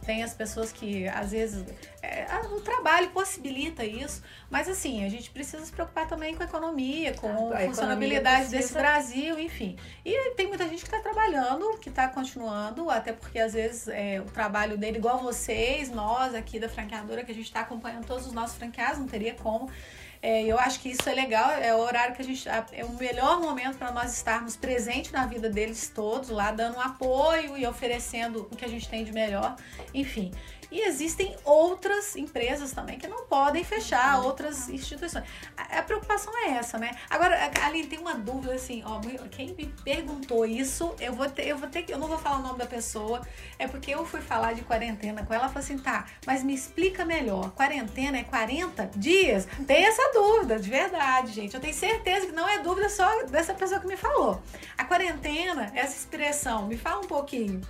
tem 0.05 0.23
as 0.23 0.33
pessoas 0.33 0.71
que 0.71 1.07
às 1.07 1.31
vezes 1.31 1.65
é, 2.01 2.25
o 2.51 2.61
trabalho 2.61 3.09
possibilita 3.11 3.83
isso, 3.83 4.23
mas 4.49 4.67
assim, 4.67 5.05
a 5.05 5.09
gente 5.09 5.29
precisa 5.29 5.65
se 5.65 5.71
preocupar 5.71 6.07
também 6.07 6.35
com 6.35 6.43
a 6.43 6.45
economia, 6.45 7.13
com 7.13 7.51
a, 7.51 7.57
a 7.57 7.65
funcionabilidade 7.65 8.47
precisa... 8.49 8.57
desse 8.57 8.73
Brasil, 8.73 9.39
enfim. 9.39 9.77
E 10.05 10.31
tem 10.35 10.47
muita 10.47 10.67
gente 10.67 10.81
que 10.83 10.87
está 10.87 10.99
trabalhando, 10.99 11.77
que 11.79 11.89
está 11.89 12.07
continuando, 12.07 12.89
até 12.89 13.13
porque 13.13 13.39
às 13.39 13.53
vezes 13.53 13.87
é, 13.87 14.21
o 14.21 14.31
trabalho 14.31 14.77
dele, 14.77 14.97
igual 14.97 15.19
vocês, 15.19 15.89
nós 15.89 16.33
aqui 16.33 16.59
da 16.59 16.69
franqueadora, 16.69 17.23
que 17.23 17.31
a 17.31 17.35
gente 17.35 17.45
está 17.45 17.61
acompanhando 17.61 18.05
todos 18.05 18.25
os 18.25 18.31
nossos 18.31 18.57
franqueados, 18.57 18.99
não 18.99 19.07
teria 19.07 19.33
como. 19.33 19.69
É, 20.21 20.43
eu 20.43 20.59
acho 20.59 20.81
que 20.81 20.89
isso 20.89 21.07
é 21.07 21.13
legal, 21.13 21.49
é 21.51 21.73
o 21.73 21.77
horário 21.77 22.13
que 22.13 22.21
a 22.21 22.25
gente. 22.25 22.47
É 22.49 22.83
o 22.83 22.93
melhor 22.97 23.39
momento 23.39 23.77
para 23.77 23.91
nós 23.91 24.13
estarmos 24.13 24.55
presentes 24.55 25.11
na 25.11 25.25
vida 25.25 25.49
deles 25.49 25.89
todos, 25.93 26.29
lá 26.29 26.51
dando 26.51 26.79
apoio 26.79 27.57
e 27.57 27.65
oferecendo 27.65 28.47
o 28.51 28.55
que 28.55 28.65
a 28.65 28.67
gente 28.67 28.89
tem 28.89 29.03
de 29.03 29.13
melhor. 29.13 29.55
Enfim. 29.93 30.31
E 30.71 30.81
existem 30.81 31.35
outras 31.43 32.15
empresas 32.15 32.71
também 32.71 32.97
que 32.97 33.07
não 33.07 33.25
podem 33.25 33.63
fechar, 33.63 34.23
outras 34.23 34.69
instituições. 34.69 35.25
A, 35.57 35.79
a 35.79 35.83
preocupação 35.83 36.33
é 36.45 36.51
essa, 36.51 36.77
né? 36.77 36.91
Agora, 37.09 37.51
ali 37.63 37.85
tem 37.87 37.99
uma 37.99 38.13
dúvida 38.13 38.53
assim, 38.53 38.83
ó, 38.85 38.99
quem 39.31 39.53
me 39.53 39.67
perguntou 39.83 40.45
isso, 40.45 40.93
eu 40.99 41.13
vou 41.13 41.29
ter, 41.29 41.47
eu 41.47 41.57
vou 41.57 41.67
ter 41.67 41.83
que, 41.83 41.93
eu 41.93 41.97
não 41.97 42.07
vou 42.07 42.17
falar 42.17 42.39
o 42.39 42.41
nome 42.43 42.59
da 42.59 42.65
pessoa, 42.65 43.21
é 43.57 43.67
porque 43.67 43.91
eu 43.91 44.05
fui 44.05 44.21
falar 44.21 44.53
de 44.53 44.61
quarentena 44.61 45.25
com 45.25 45.33
ela, 45.33 45.39
ela 45.39 45.47
falou 45.47 45.63
assim, 45.63 45.77
tá, 45.77 46.05
mas 46.25 46.43
me 46.43 46.53
explica 46.53 47.05
melhor, 47.05 47.51
quarentena 47.51 48.17
é 48.17 48.23
40 48.23 48.91
dias? 48.95 49.47
Tem 49.65 49.85
essa 49.85 50.11
dúvida, 50.13 50.59
de 50.59 50.69
verdade, 50.69 51.31
gente. 51.31 51.55
Eu 51.55 51.61
tenho 51.61 51.73
certeza 51.73 52.27
que 52.27 52.31
não 52.31 52.47
é 52.47 52.59
dúvida 52.59 52.89
só 52.89 53.23
dessa 53.23 53.53
pessoa 53.53 53.79
que 53.79 53.87
me 53.87 53.97
falou. 53.97 54.41
A 54.77 54.83
quarentena, 54.83 55.71
essa 55.73 55.95
expressão, 55.95 56.67
me 56.67 56.77
fala 56.77 57.01
um 57.01 57.07
pouquinho. 57.07 57.61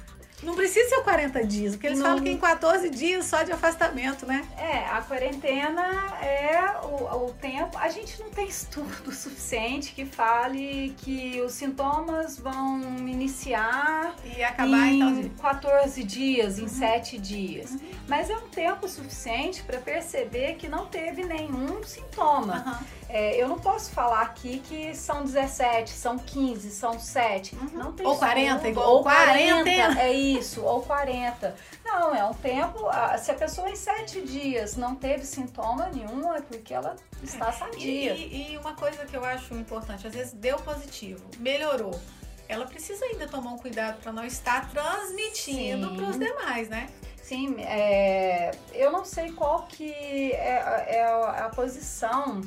Não 0.43 0.55
precisa 0.55 0.89
ser 0.89 1.01
40 1.01 1.46
dias, 1.46 1.74
porque 1.74 1.88
eles 1.88 2.00
não. 2.00 2.05
falam 2.05 2.24
que 2.24 2.29
em 2.29 2.38
14 2.38 2.89
dias 2.89 3.25
só 3.25 3.43
de 3.43 3.51
afastamento, 3.51 4.25
né? 4.25 4.46
É, 4.58 4.86
a 4.86 5.01
quarentena 5.01 5.84
é 6.22 6.77
o, 6.84 7.25
o 7.25 7.34
tempo. 7.34 7.77
A 7.77 7.89
gente 7.89 8.19
não 8.19 8.29
tem 8.29 8.48
estudo 8.48 9.12
suficiente 9.12 9.91
que 9.93 10.05
fale 10.05 10.96
que 10.98 11.41
os 11.41 11.53
sintomas 11.53 12.38
vão 12.39 12.81
iniciar 13.08 14.15
e 14.24 14.43
acabar 14.43 14.88
em 14.88 15.19
então, 15.22 15.29
14 15.41 16.03
dias, 16.03 16.60
em 16.60 16.63
uhum. 16.63 16.67
7 16.67 17.17
dias. 17.17 17.72
Uhum. 17.72 17.79
Mas 18.08 18.29
é 18.29 18.36
um 18.36 18.48
tempo 18.50 18.88
suficiente 18.88 19.63
para 19.63 19.79
perceber 19.79 20.55
que 20.55 20.67
não 20.67 20.86
teve 20.86 21.25
nenhum 21.25 21.84
sintoma. 21.84 22.79
Uhum. 22.81 22.99
É, 23.09 23.41
eu 23.41 23.47
não 23.47 23.57
posso 23.57 23.89
falar 23.89 24.21
aqui 24.21 24.59
que 24.59 24.93
são 24.93 25.23
17, 25.23 25.89
são 25.89 26.19
15, 26.19 26.69
são 26.69 26.99
7. 26.99 27.55
Uhum. 27.55 27.69
Não 27.73 27.91
tem 27.91 28.05
ou 28.05 28.15
40, 28.15 28.69
igual 28.69 28.97
ou 28.97 29.03
40. 29.03 29.63
40. 29.63 29.99
É 29.99 30.13
isso, 30.13 30.63
ou 30.63 30.83
40. 30.83 31.55
Não, 31.83 32.13
é 32.13 32.23
um 32.23 32.35
tempo. 32.35 32.87
Se 33.17 33.31
a 33.31 33.33
pessoa 33.33 33.67
em 33.67 33.75
7 33.75 34.21
dias 34.21 34.75
não 34.75 34.93
teve 34.93 35.25
sintoma 35.25 35.89
nenhum, 35.91 36.31
é 36.35 36.41
porque 36.41 36.71
ela 36.71 36.95
está 37.23 37.51
sadia. 37.51 38.13
E, 38.13 38.51
e, 38.51 38.53
e 38.53 38.57
uma 38.57 38.75
coisa 38.75 39.03
que 39.05 39.17
eu 39.17 39.25
acho 39.25 39.55
importante, 39.55 40.05
às 40.05 40.13
vezes 40.13 40.33
deu 40.33 40.57
positivo, 40.57 41.25
melhorou 41.39 41.99
ela 42.47 42.65
precisa 42.65 43.05
ainda 43.05 43.27
tomar 43.27 43.51
um 43.51 43.59
cuidado 43.59 44.01
para 44.01 44.11
não 44.11 44.25
estar 44.25 44.71
transmitindo 44.71 45.95
para 45.95 46.05
os 46.05 46.17
demais, 46.17 46.67
né? 46.67 46.89
Sim, 47.21 47.61
é, 47.61 48.49
eu 48.73 48.91
não 48.91 49.05
sei 49.05 49.31
qual 49.31 49.67
que 49.67 50.31
é, 50.33 50.95
é 50.95 51.03
a, 51.03 51.45
a 51.45 51.49
posição 51.49 52.41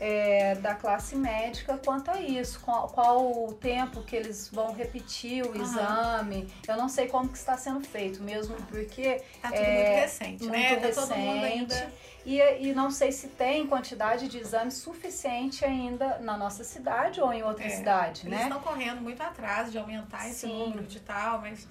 é, 0.00 0.54
da 0.56 0.74
classe 0.74 1.16
médica 1.16 1.78
quanto 1.84 2.10
a 2.10 2.20
isso, 2.20 2.60
qual, 2.60 2.88
qual, 2.88 3.46
o 3.48 3.52
tempo 3.54 4.02
que 4.02 4.14
eles 4.14 4.48
vão 4.48 4.72
repetir 4.72 5.44
o 5.44 5.50
uhum. 5.50 5.62
exame. 5.62 6.52
Eu 6.66 6.76
não 6.76 6.88
sei 6.88 7.08
como 7.08 7.28
que 7.28 7.38
está 7.38 7.56
sendo 7.56 7.80
feito, 7.80 8.22
mesmo 8.22 8.54
porque 8.68 9.22
tá 9.40 9.48
tudo 9.48 9.60
é, 9.60 9.74
muito 9.74 10.00
recente, 10.00 10.42
muito 10.42 10.52
né? 10.52 10.76
Tá 10.76 10.86
recente. 10.86 11.44
Ainda... 11.44 11.92
E, 12.26 12.40
e 12.40 12.74
não 12.74 12.90
sei 12.90 13.12
se 13.12 13.28
tem 13.28 13.68
quantidade 13.68 14.26
de 14.26 14.38
exames 14.38 14.74
suficiente 14.74 15.64
ainda 15.64 16.18
na 16.18 16.36
nossa 16.36 16.64
cidade 16.64 17.20
ou 17.20 17.32
em 17.32 17.44
outra 17.44 17.64
é, 17.64 17.70
cidade, 17.70 18.26
eles 18.26 18.36
né? 18.36 18.42
estão 18.42 18.60
correndo 18.60 19.00
muito 19.00 19.22
atrás 19.22 19.70
de 19.70 19.78
aumentar 19.78 20.28
esse 20.28 20.40
Sim. 20.40 20.58
número 20.58 20.82
de 20.82 20.98
tal, 20.98 21.40
mas 21.40 21.68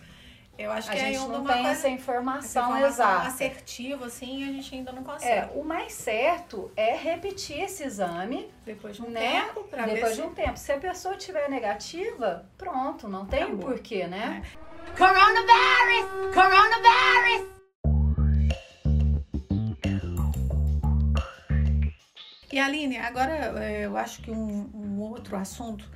eu 0.57 0.71
acho 0.71 0.89
que 0.89 0.97
a 0.97 1.01
é 1.01 1.13
gente 1.13 1.27
não 1.27 1.43
tem 1.43 1.67
essa 1.67 1.89
informação, 1.89 2.69
informação 2.69 2.87
exata. 2.87 3.27
assertiva, 3.27 4.05
assim, 4.05 4.43
a 4.47 4.51
gente 4.53 4.73
ainda 4.73 4.91
não 4.91 5.03
consegue. 5.03 5.31
É, 5.31 5.51
o 5.53 5.63
mais 5.63 5.93
certo 5.93 6.71
é 6.75 6.95
repetir 6.95 7.59
esse 7.61 7.83
exame. 7.83 8.49
Depois 8.65 8.95
de 8.95 9.01
um 9.03 9.09
né? 9.09 9.41
tempo, 9.41 9.63
pra 9.65 9.85
Depois 9.85 10.15
de 10.15 10.21
um 10.21 10.33
tempo. 10.33 10.57
Se 10.57 10.71
a 10.71 10.77
pessoa 10.77 11.15
tiver 11.15 11.49
negativa, 11.49 12.49
pronto, 12.57 13.07
não 13.07 13.25
tem 13.25 13.43
Acabou. 13.43 13.69
porquê, 13.71 14.07
né? 14.07 14.41
É. 14.43 14.97
Coronavirus! 14.97 16.33
Coronavirus! 16.33 17.55
E 22.51 22.59
Aline, 22.59 22.97
agora 22.97 23.61
é, 23.61 23.85
eu 23.85 23.97
acho 23.97 24.21
que 24.21 24.31
um, 24.31 24.69
um 24.73 25.01
outro 25.01 25.35
assunto 25.35 25.91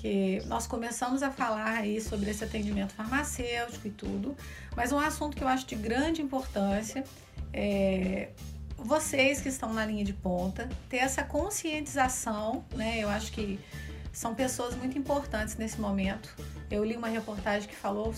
que 0.00 0.42
nós 0.46 0.66
começamos 0.66 1.22
a 1.22 1.30
falar 1.30 1.72
aí 1.78 2.00
sobre 2.00 2.30
esse 2.30 2.42
atendimento 2.42 2.94
farmacêutico 2.94 3.86
e 3.86 3.90
tudo, 3.90 4.34
mas 4.74 4.92
um 4.92 4.98
assunto 4.98 5.36
que 5.36 5.44
eu 5.44 5.48
acho 5.48 5.66
de 5.66 5.74
grande 5.74 6.22
importância 6.22 7.04
é 7.52 8.30
vocês 8.78 9.42
que 9.42 9.50
estão 9.50 9.74
na 9.74 9.84
linha 9.84 10.02
de 10.02 10.14
ponta 10.14 10.70
ter 10.88 10.96
essa 10.96 11.22
conscientização, 11.22 12.64
né? 12.74 12.98
Eu 12.98 13.10
acho 13.10 13.30
que 13.30 13.60
são 14.10 14.34
pessoas 14.34 14.74
muito 14.74 14.96
importantes 14.96 15.56
nesse 15.56 15.78
momento. 15.78 16.34
Eu 16.70 16.82
li 16.82 16.96
uma 16.96 17.08
reportagem 17.08 17.68
que 17.68 17.76
falou 17.76 18.14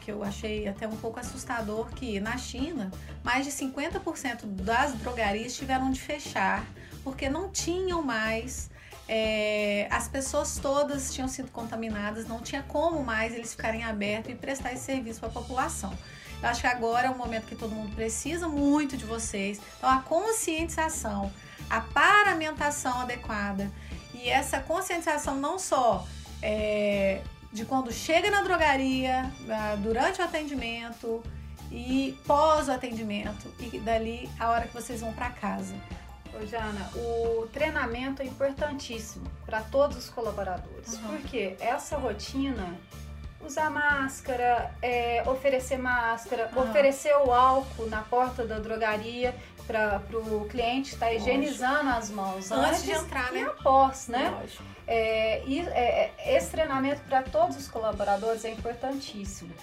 que 0.00 0.10
eu 0.10 0.24
achei 0.24 0.66
até 0.68 0.88
um 0.88 0.96
pouco 0.96 1.20
assustador 1.20 1.90
que 1.90 2.18
na 2.18 2.38
China 2.38 2.90
mais 3.22 3.44
de 3.44 3.52
50% 3.52 4.46
das 4.46 4.94
drogarias 4.94 5.54
tiveram 5.54 5.90
de 5.90 6.00
fechar 6.00 6.64
porque 7.04 7.28
não 7.28 7.50
tinham 7.50 8.02
mais 8.02 8.69
é, 9.12 9.88
as 9.90 10.06
pessoas 10.06 10.56
todas 10.62 11.12
tinham 11.12 11.26
sido 11.26 11.50
contaminadas, 11.50 12.28
não 12.28 12.40
tinha 12.40 12.62
como 12.62 13.02
mais 13.02 13.34
eles 13.34 13.50
ficarem 13.50 13.82
abertos 13.82 14.30
e 14.30 14.36
prestar 14.36 14.72
esse 14.72 14.84
serviço 14.84 15.18
para 15.18 15.28
a 15.28 15.32
população. 15.32 15.92
Eu 16.40 16.48
acho 16.48 16.60
que 16.60 16.66
agora 16.68 17.08
é 17.08 17.10
um 17.10 17.18
momento 17.18 17.46
que 17.46 17.56
todo 17.56 17.74
mundo 17.74 17.92
precisa 17.92 18.46
muito 18.46 18.96
de 18.96 19.04
vocês. 19.04 19.60
Então, 19.76 19.90
a 19.90 20.00
conscientização, 20.02 21.32
a 21.68 21.80
paramentação 21.80 23.00
adequada 23.00 23.68
e 24.14 24.28
essa 24.28 24.60
conscientização 24.60 25.34
não 25.34 25.58
só 25.58 26.06
é, 26.40 27.20
de 27.52 27.64
quando 27.64 27.92
chega 27.92 28.30
na 28.30 28.42
drogaria, 28.42 29.28
durante 29.82 30.20
o 30.20 30.24
atendimento 30.24 31.20
e 31.68 32.16
pós 32.24 32.68
o 32.68 32.72
atendimento 32.72 33.52
e 33.58 33.76
dali 33.80 34.30
a 34.38 34.50
hora 34.50 34.68
que 34.68 34.72
vocês 34.72 35.00
vão 35.00 35.12
para 35.12 35.30
casa. 35.30 35.74
Ô, 36.34 36.46
Jana, 36.46 36.90
o 36.94 37.46
treinamento 37.48 38.22
é 38.22 38.24
importantíssimo 38.24 39.26
para 39.44 39.60
todos 39.62 39.96
os 39.96 40.10
colaboradores, 40.10 40.94
uhum. 40.94 41.08
porque 41.08 41.56
essa 41.60 41.96
rotina, 41.96 42.78
usar 43.44 43.70
máscara, 43.70 44.72
é, 44.80 45.22
oferecer 45.26 45.78
máscara, 45.78 46.50
uhum. 46.54 46.62
oferecer 46.62 47.14
o 47.16 47.32
álcool 47.32 47.86
na 47.86 48.02
porta 48.02 48.46
da 48.46 48.58
drogaria 48.58 49.34
para 49.66 50.02
o 50.12 50.46
cliente 50.48 50.94
estar 50.94 51.06
tá 51.06 51.12
higienizando 51.12 51.90
as 51.90 52.10
mãos 52.10 52.50
antes, 52.50 52.70
antes, 52.70 52.82
de 52.82 52.90
entrar, 52.92 53.32
né? 53.32 53.40
E 53.40 53.44
após, 53.44 54.08
né? 54.08 54.30
Lógico. 54.40 54.64
É, 54.86 55.44
e, 55.46 55.60
é, 55.60 56.12
é 56.18 56.36
esse 56.36 56.50
treinamento 56.50 57.00
para 57.02 57.22
todos 57.22 57.56
os 57.56 57.68
colaboradores 57.68 58.44
é 58.44 58.50
importantíssimo. 58.50 59.54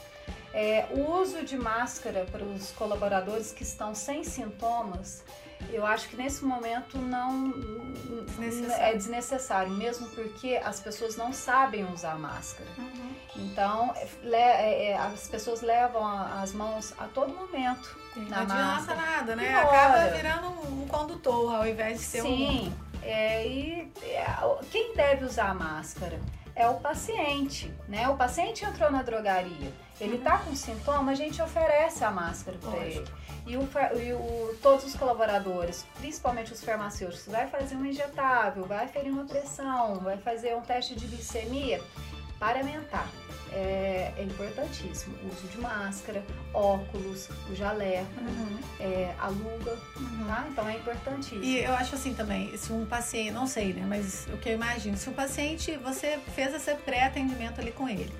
É, 0.53 0.87
o 0.91 1.11
uso 1.19 1.43
de 1.43 1.57
máscara 1.57 2.25
para 2.31 2.43
os 2.43 2.71
colaboradores 2.71 3.51
que 3.51 3.63
estão 3.63 3.93
sem 3.93 4.23
sintomas 4.23 5.23
eu 5.71 5.85
acho 5.85 6.09
que 6.09 6.15
nesse 6.15 6.43
momento 6.45 6.97
não 6.97 7.51
desnecessário. 8.25 8.83
é 8.83 8.95
desnecessário, 8.95 9.71
mesmo 9.71 10.07
porque 10.09 10.59
as 10.63 10.79
pessoas 10.79 11.15
não 11.17 11.33
sabem 11.33 11.85
usar 11.91 12.17
máscara. 12.17 12.69
Uhum. 12.77 13.15
Então, 13.35 13.93
le, 14.23 14.35
é, 14.35 14.91
é, 14.91 14.97
as 14.97 15.27
pessoas 15.27 15.61
levam 15.61 16.05
as 16.05 16.53
mãos 16.53 16.93
a 16.97 17.05
todo 17.05 17.33
momento. 17.33 17.97
Não 18.15 18.23
adianta 18.23 18.55
máscara. 18.55 19.01
nada, 19.01 19.35
né? 19.35 19.55
Acaba 19.55 20.07
virando 20.15 20.47
um 20.47 20.87
condutor 20.87 21.55
ao 21.55 21.67
invés 21.67 21.99
de 21.99 22.05
ser 22.05 22.21
Sim, 22.21 22.29
um. 22.29 22.47
Sim. 22.47 22.73
É, 23.03 23.47
e 23.47 23.91
é, 24.01 24.25
quem 24.71 24.95
deve 24.95 25.25
usar 25.25 25.49
a 25.49 25.53
máscara? 25.53 26.19
É 26.55 26.67
o 26.67 26.75
paciente, 26.75 27.71
né? 27.87 28.09
O 28.09 28.17
paciente 28.17 28.65
entrou 28.65 28.89
na 28.91 29.03
drogaria, 29.03 29.71
ele 30.01 30.17
uhum. 30.17 30.23
tá 30.23 30.39
com 30.39 30.55
sintoma, 30.55 31.11
a 31.11 31.15
gente 31.15 31.39
oferece 31.39 32.03
a 32.03 32.09
máscara 32.09 32.57
para 32.57 32.79
ele. 32.79 33.05
E, 33.47 33.55
o, 33.55 33.67
e 33.97 34.13
o, 34.13 34.55
todos 34.61 34.85
os 34.85 34.93
colaboradores, 34.95 35.85
principalmente 35.99 36.51
os 36.51 36.61
farmacêuticos, 36.63 37.27
vai 37.27 37.47
fazer 37.47 37.75
um 37.75 37.85
injetável, 37.85 38.65
vai 38.65 38.87
ferir 38.89 39.11
uma 39.11 39.25
pressão, 39.25 39.95
vai 39.95 40.17
fazer 40.17 40.55
um 40.55 40.61
teste 40.61 40.95
de 40.95 41.07
glicemia, 41.07 41.81
paramentar. 42.37 43.07
é, 43.51 44.11
é, 44.17 44.23
importantíssimo. 44.23 45.15
O 45.23 45.27
uso 45.27 45.47
de 45.47 45.59
máscara, 45.59 46.23
óculos, 46.53 47.29
o 47.49 47.55
jaleco, 47.55 48.07
uhum. 48.19 48.59
é, 48.79 49.13
a 49.19 49.27
luva, 49.27 49.77
uhum. 49.97 50.25
tá? 50.27 50.47
Então 50.49 50.67
é 50.67 50.75
importantíssimo. 50.75 51.43
E 51.43 51.63
eu 51.63 51.73
acho 51.73 51.95
assim 51.95 52.13
também, 52.13 52.55
se 52.57 52.71
um 52.71 52.85
paciente, 52.85 53.31
não 53.31 53.47
sei, 53.47 53.73
né? 53.73 53.85
Mas 53.87 54.27
o 54.33 54.37
que 54.37 54.49
eu 54.49 54.53
imagino, 54.53 54.97
se 54.97 55.09
o 55.09 55.13
paciente, 55.13 55.77
você 55.77 56.19
fez 56.35 56.53
esse 56.53 56.73
pré-atendimento 56.75 57.59
ali 57.59 57.71
com 57.71 57.87
ele, 57.87 58.13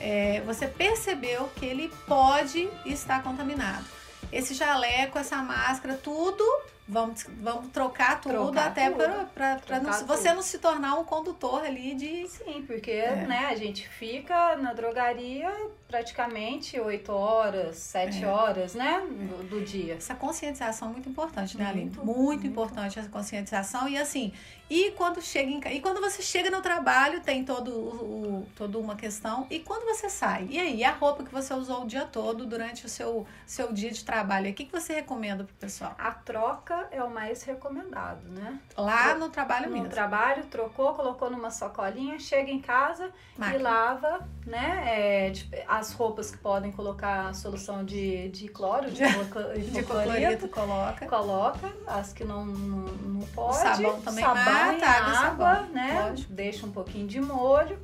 é, 0.00 0.42
você 0.42 0.66
percebeu 0.66 1.48
que 1.56 1.64
ele 1.64 1.90
pode 2.06 2.68
estar 2.84 3.22
contaminado. 3.22 3.84
Esse 4.32 4.54
jaleco, 4.54 5.18
essa 5.18 5.36
máscara, 5.36 5.94
tudo 5.94 6.44
Vamos, 6.88 7.26
vamos 7.40 7.72
trocar 7.72 8.20
tudo 8.20 8.32
trocar 8.32 8.68
até 8.68 8.88
para 8.90 9.58
você 10.06 10.32
não 10.32 10.40
se 10.40 10.56
tornar 10.58 10.94
um 10.94 11.04
condutor 11.04 11.64
ali 11.64 11.96
de. 11.96 12.28
Sim, 12.28 12.62
porque 12.64 12.92
é. 12.92 13.26
né, 13.26 13.46
a 13.50 13.56
gente 13.56 13.88
fica 13.88 14.56
na 14.56 14.72
drogaria 14.72 15.52
praticamente 15.88 16.78
8 16.78 17.12
horas, 17.12 17.76
7 17.78 18.22
é. 18.22 18.28
horas, 18.28 18.74
né? 18.76 19.00
Do, 19.00 19.42
do, 19.48 19.64
dia. 19.64 19.94
Essa 19.94 20.14
conscientização 20.14 20.90
é 20.90 20.92
muito 20.92 21.08
importante, 21.08 21.58
né, 21.58 21.66
Aline? 21.66 21.86
Muito, 21.86 22.04
muito, 22.04 22.20
muito, 22.20 22.46
importante 22.46 23.00
essa 23.00 23.08
conscientização. 23.08 23.88
E 23.88 23.98
assim, 23.98 24.32
e 24.68 24.90
quando 24.92 25.22
chega 25.22 25.48
em, 25.48 25.76
e 25.76 25.80
quando 25.80 26.00
você 26.00 26.20
chega 26.20 26.50
no 26.50 26.60
trabalho, 26.60 27.20
tem 27.20 27.44
todo 27.44 27.70
o, 27.70 28.40
o, 28.40 28.46
toda 28.56 28.78
uma 28.78 28.96
questão. 28.96 29.46
E 29.48 29.60
quando 29.60 29.84
você 29.84 30.08
sai? 30.10 30.48
E 30.50 30.58
aí, 30.58 30.82
a 30.82 30.92
roupa 30.92 31.22
que 31.22 31.32
você 31.32 31.54
usou 31.54 31.84
o 31.84 31.86
dia 31.86 32.04
todo 32.04 32.44
durante 32.44 32.84
o 32.84 32.88
seu, 32.88 33.26
seu 33.46 33.72
dia 33.72 33.92
de 33.92 34.04
trabalho? 34.04 34.50
O 34.50 34.54
que, 34.54 34.64
que 34.64 34.72
você 34.72 34.94
recomenda 34.94 35.44
pro 35.44 35.54
pessoal? 35.54 35.94
A 35.96 36.10
troca 36.10 36.88
é 36.90 37.02
o 37.02 37.08
mais 37.08 37.44
recomendado, 37.44 38.28
né? 38.28 38.58
Lá 38.76 39.14
no 39.14 39.28
trabalho 39.28 39.66
no 39.66 39.72
mesmo. 39.72 39.84
No 39.84 39.90
trabalho, 39.90 40.44
trocou, 40.46 40.94
colocou 40.94 41.30
numa 41.30 41.50
sacolinha, 41.50 42.18
chega 42.18 42.50
em 42.50 42.60
casa 42.60 43.12
Máquina. 43.36 43.58
e 43.58 43.62
lava, 43.62 44.28
né? 44.44 44.82
É, 44.86 45.32
as 45.68 45.92
roupas 45.92 46.30
que 46.32 46.38
podem 46.38 46.72
colocar 46.72 47.28
a 47.28 47.34
solução 47.34 47.84
de, 47.84 48.28
de 48.30 48.48
cloro, 48.48 48.90
de, 48.90 49.04
de 49.70 49.82
clorito, 49.84 50.48
coloca. 50.48 51.06
Coloca. 51.06 51.72
As 51.86 52.12
que 52.12 52.24
não, 52.24 52.44
não, 52.44 52.78
não 52.78 53.26
pode. 53.28 53.56
O 53.56 53.60
sabão 53.60 54.00
também 54.00 54.24
sabão 54.24 54.55
mata, 54.56 54.86
água, 54.86 55.48
água 55.48 55.68
né? 55.72 56.06
Lógico. 56.08 56.32
Deixa 56.32 56.66
um 56.66 56.72
pouquinho 56.72 57.06
de 57.06 57.20
molho. 57.20 57.78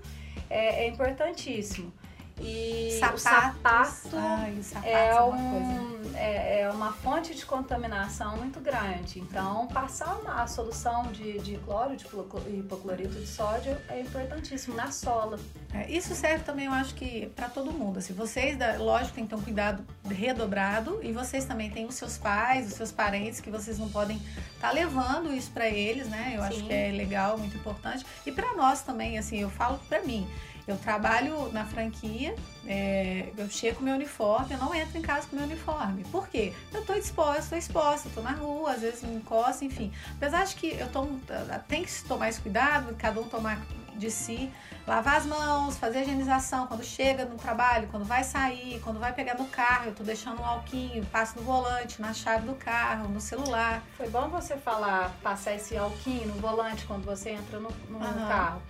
É, 0.48 0.84
é 0.84 0.88
importantíssimo. 0.88 1.92
E 2.40 2.98
Sapatos. 2.98 3.20
o 3.20 3.24
sapato, 3.24 4.16
Ai, 4.16 4.62
sapato 4.62 4.86
é, 4.86 5.08
é, 5.08 5.22
um, 5.22 6.16
é, 6.16 6.60
é, 6.60 6.70
uma 6.70 6.92
fonte 6.92 7.34
de 7.34 7.44
contaminação 7.44 8.36
muito 8.36 8.60
grande. 8.60 9.20
Então, 9.20 9.66
passar 9.68 10.16
uma, 10.18 10.42
a 10.42 10.46
solução 10.46 11.04
de, 11.12 11.38
de 11.40 11.56
cloro, 11.58 11.96
de 11.96 12.04
hipoclorito 12.04 13.14
de 13.14 13.26
sódio 13.26 13.76
é 13.88 14.00
importantíssimo 14.00 14.74
na 14.74 14.90
sola. 14.90 15.38
É, 15.72 15.90
isso 15.90 16.14
serve 16.14 16.44
também, 16.44 16.66
eu 16.66 16.72
acho 16.72 16.94
que 16.94 17.26
para 17.34 17.48
todo 17.48 17.72
mundo. 17.72 17.98
Assim, 17.98 18.12
vocês, 18.12 18.56
lógico, 18.78 19.14
tem 19.14 19.24
que 19.24 19.30
ter 19.30 19.36
um 19.36 19.42
cuidado 19.42 19.84
redobrado 20.08 21.00
e 21.02 21.12
vocês 21.12 21.44
também 21.44 21.70
têm 21.70 21.86
os 21.86 21.94
seus 21.94 22.18
pais, 22.18 22.66
os 22.66 22.74
seus 22.74 22.92
parentes 22.92 23.40
que 23.40 23.50
vocês 23.50 23.78
não 23.78 23.88
podem 23.88 24.16
estar 24.16 24.68
tá 24.68 24.72
levando 24.72 25.32
isso 25.32 25.50
para 25.50 25.68
eles, 25.68 26.08
né? 26.08 26.32
Eu 26.34 26.42
Sim. 26.42 26.48
acho 26.48 26.64
que 26.64 26.72
é 26.72 26.90
legal, 26.90 27.38
muito 27.38 27.56
importante. 27.56 28.04
E 28.26 28.32
para 28.32 28.54
nós 28.54 28.82
também, 28.82 29.18
assim, 29.18 29.40
eu 29.40 29.50
falo 29.50 29.78
para 29.88 30.02
mim. 30.02 30.28
Eu 30.66 30.76
trabalho 30.76 31.50
na 31.52 31.64
franquia, 31.64 32.34
é, 32.66 33.32
eu 33.36 33.50
chego 33.50 33.78
com 33.78 33.84
meu 33.84 33.94
uniforme, 33.94 34.52
eu 34.52 34.58
não 34.58 34.74
entro 34.74 34.96
em 34.96 35.02
casa 35.02 35.26
com 35.26 35.34
meu 35.34 35.44
uniforme. 35.44 36.04
Por 36.04 36.28
quê? 36.28 36.52
Eu 36.72 36.84
tô 36.84 36.94
exposta, 36.94 37.40
estou 37.40 37.58
exposta, 37.58 38.08
tô 38.14 38.20
na 38.20 38.32
rua, 38.32 38.72
às 38.72 38.80
vezes 38.80 39.02
me 39.02 39.16
encosto, 39.16 39.64
enfim. 39.64 39.92
Apesar 40.16 40.44
de 40.44 40.54
que 40.54 40.68
eu 40.68 40.88
tomo, 40.88 41.20
tem 41.66 41.84
que 41.84 42.04
tomar 42.04 42.28
esse 42.28 42.40
cuidado, 42.40 42.94
cada 42.96 43.20
um 43.20 43.24
tomar 43.24 43.60
de 43.96 44.10
si, 44.10 44.50
lavar 44.86 45.16
as 45.16 45.26
mãos, 45.26 45.76
fazer 45.76 45.98
a 45.98 46.02
higienização 46.02 46.66
quando 46.66 46.82
chega 46.82 47.24
no 47.24 47.36
trabalho, 47.36 47.88
quando 47.88 48.04
vai 48.04 48.24
sair, 48.24 48.80
quando 48.80 48.98
vai 48.98 49.12
pegar 49.12 49.34
no 49.34 49.46
carro, 49.46 49.86
eu 49.86 49.94
tô 49.94 50.02
deixando 50.02 50.40
um 50.40 50.44
alquinho, 50.44 51.04
passo 51.06 51.38
no 51.38 51.44
volante, 51.44 52.00
na 52.00 52.12
chave 52.12 52.46
do 52.46 52.54
carro, 52.54 53.08
no 53.08 53.20
celular. 53.20 53.82
Foi 53.96 54.08
bom 54.08 54.28
você 54.28 54.56
falar, 54.56 55.14
passar 55.22 55.54
esse 55.54 55.76
alquinho 55.76 56.26
no 56.28 56.34
volante 56.34 56.84
quando 56.86 57.04
você 57.04 57.30
entra 57.30 57.58
no, 57.58 57.70
no 57.88 57.98
uhum. 57.98 58.28
carro. 58.28 58.62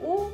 O 0.00 0.32